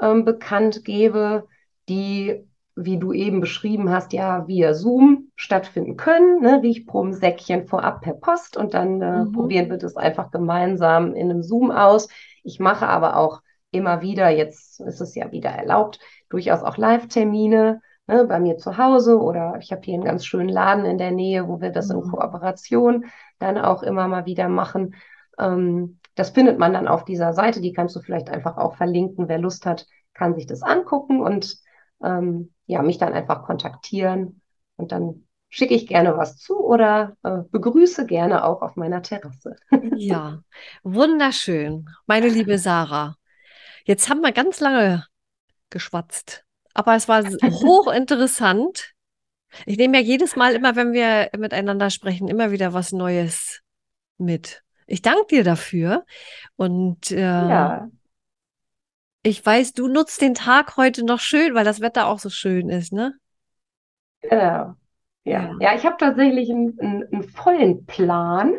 [0.01, 1.47] ähm, bekannt gebe,
[1.89, 6.41] die, wie du eben beschrieben hast, ja via Zoom stattfinden können.
[6.41, 6.63] Ne?
[6.63, 9.33] Riechprobensäckchen vorab per Post und dann äh, mhm.
[9.33, 12.09] probieren wir das einfach gemeinsam in einem Zoom aus.
[12.43, 15.99] Ich mache aber auch immer wieder, jetzt ist es ja wieder erlaubt,
[16.29, 20.49] durchaus auch Live-Termine ne, bei mir zu Hause oder ich habe hier einen ganz schönen
[20.49, 21.97] Laden in der Nähe, wo wir das mhm.
[21.97, 23.07] in Kooperation
[23.39, 24.95] dann auch immer mal wieder machen.
[25.39, 29.29] Ähm, das findet man dann auf dieser Seite, die kannst du vielleicht einfach auch verlinken.
[29.29, 31.59] Wer Lust hat, kann sich das angucken und
[32.03, 34.41] ähm, ja, mich dann einfach kontaktieren
[34.77, 39.57] und dann schicke ich gerne was zu oder äh, begrüße gerne auch auf meiner Terrasse.
[39.97, 40.41] ja,
[40.83, 41.87] wunderschön.
[42.07, 43.17] Meine liebe Sarah,
[43.89, 45.07] jetzt haben wir ganz lange
[45.71, 48.95] geschwatzt, aber es war hochinteressant.
[49.65, 53.63] Ich nehme ja jedes Mal immer, wenn wir miteinander sprechen, immer wieder was Neues
[54.19, 54.63] mit.
[54.87, 56.05] Ich danke dir dafür.
[56.57, 57.89] Und äh, ja.
[59.23, 62.69] ich weiß, du nutzt den Tag heute noch schön, weil das Wetter auch so schön
[62.69, 63.15] ist, ne?
[64.21, 64.75] Genau.
[65.25, 65.75] Ja, ja.
[65.75, 68.55] ich habe tatsächlich einen, einen, einen, vollen Plan.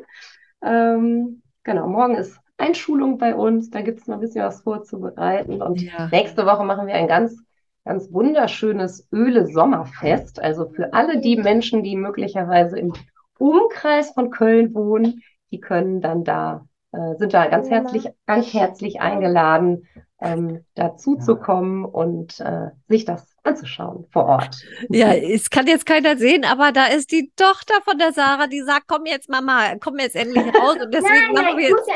[0.61, 5.61] Ähm, genau, morgen ist Einschulung bei uns, da gibt es noch ein bisschen was vorzubereiten.
[5.61, 6.09] Und ja.
[6.11, 7.41] nächste Woche machen wir ein ganz,
[7.85, 10.41] ganz wunderschönes Öle-Sommerfest.
[10.41, 12.93] Also für alle die Menschen, die möglicherweise im
[13.37, 19.01] Umkreis von Köln wohnen, die können dann da, äh, sind da ganz herzlich, ganz herzlich
[19.01, 19.87] eingeladen,
[20.21, 24.55] ähm, dazu zu kommen und äh, sich das anzuschauen vor Ort.
[24.89, 28.61] Ja, es kann jetzt keiner sehen, aber da ist die Tochter von der Sarah, die
[28.61, 31.89] sagt, komm jetzt Mama, komm jetzt endlich raus und deswegen nein, machen wir jetzt.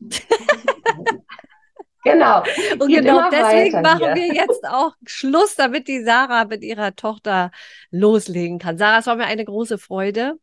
[2.04, 2.42] genau.
[2.78, 7.50] Und genau deswegen machen wir jetzt auch Schluss, damit die Sarah mit ihrer Tochter
[7.90, 8.78] loslegen kann.
[8.78, 10.38] Sarah, es war mir eine große Freude.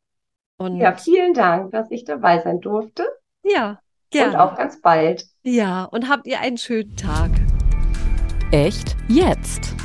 [0.57, 3.07] Und ja, vielen Dank, dass ich dabei sein durfte.
[3.43, 3.79] Ja,
[4.09, 4.33] gerne.
[4.33, 5.25] Und auch ganz bald.
[5.43, 7.31] Ja, und habt ihr einen schönen Tag.
[8.51, 9.75] Echt jetzt.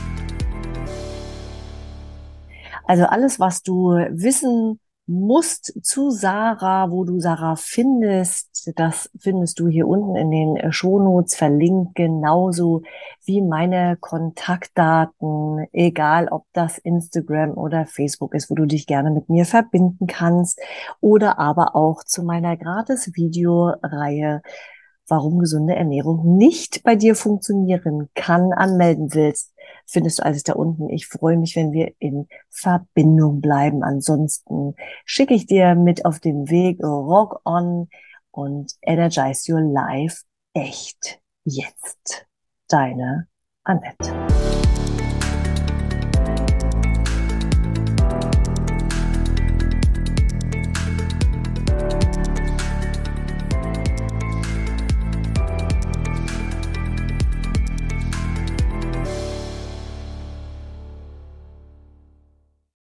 [2.87, 9.68] Also alles, was du wissen musst zu Sarah, wo du Sarah findest, das findest du
[9.68, 12.82] hier unten in den Shownotes verlinkt, genauso
[13.24, 19.28] wie meine Kontaktdaten, egal ob das Instagram oder Facebook ist, wo du dich gerne mit
[19.28, 20.59] mir verbinden kannst
[21.01, 24.41] oder aber auch zu meiner gratis Videoreihe
[25.07, 29.52] warum gesunde Ernährung nicht bei dir funktionieren kann, anmelden willst,
[29.86, 30.88] findest du alles da unten.
[30.88, 33.82] Ich freue mich, wenn wir in Verbindung bleiben.
[33.82, 34.74] Ansonsten
[35.05, 37.88] schicke ich dir mit auf dem Weg Rock on
[38.30, 40.22] und Energize Your Life
[40.55, 42.26] echt jetzt.
[42.68, 43.28] Deine
[43.62, 44.43] Annette.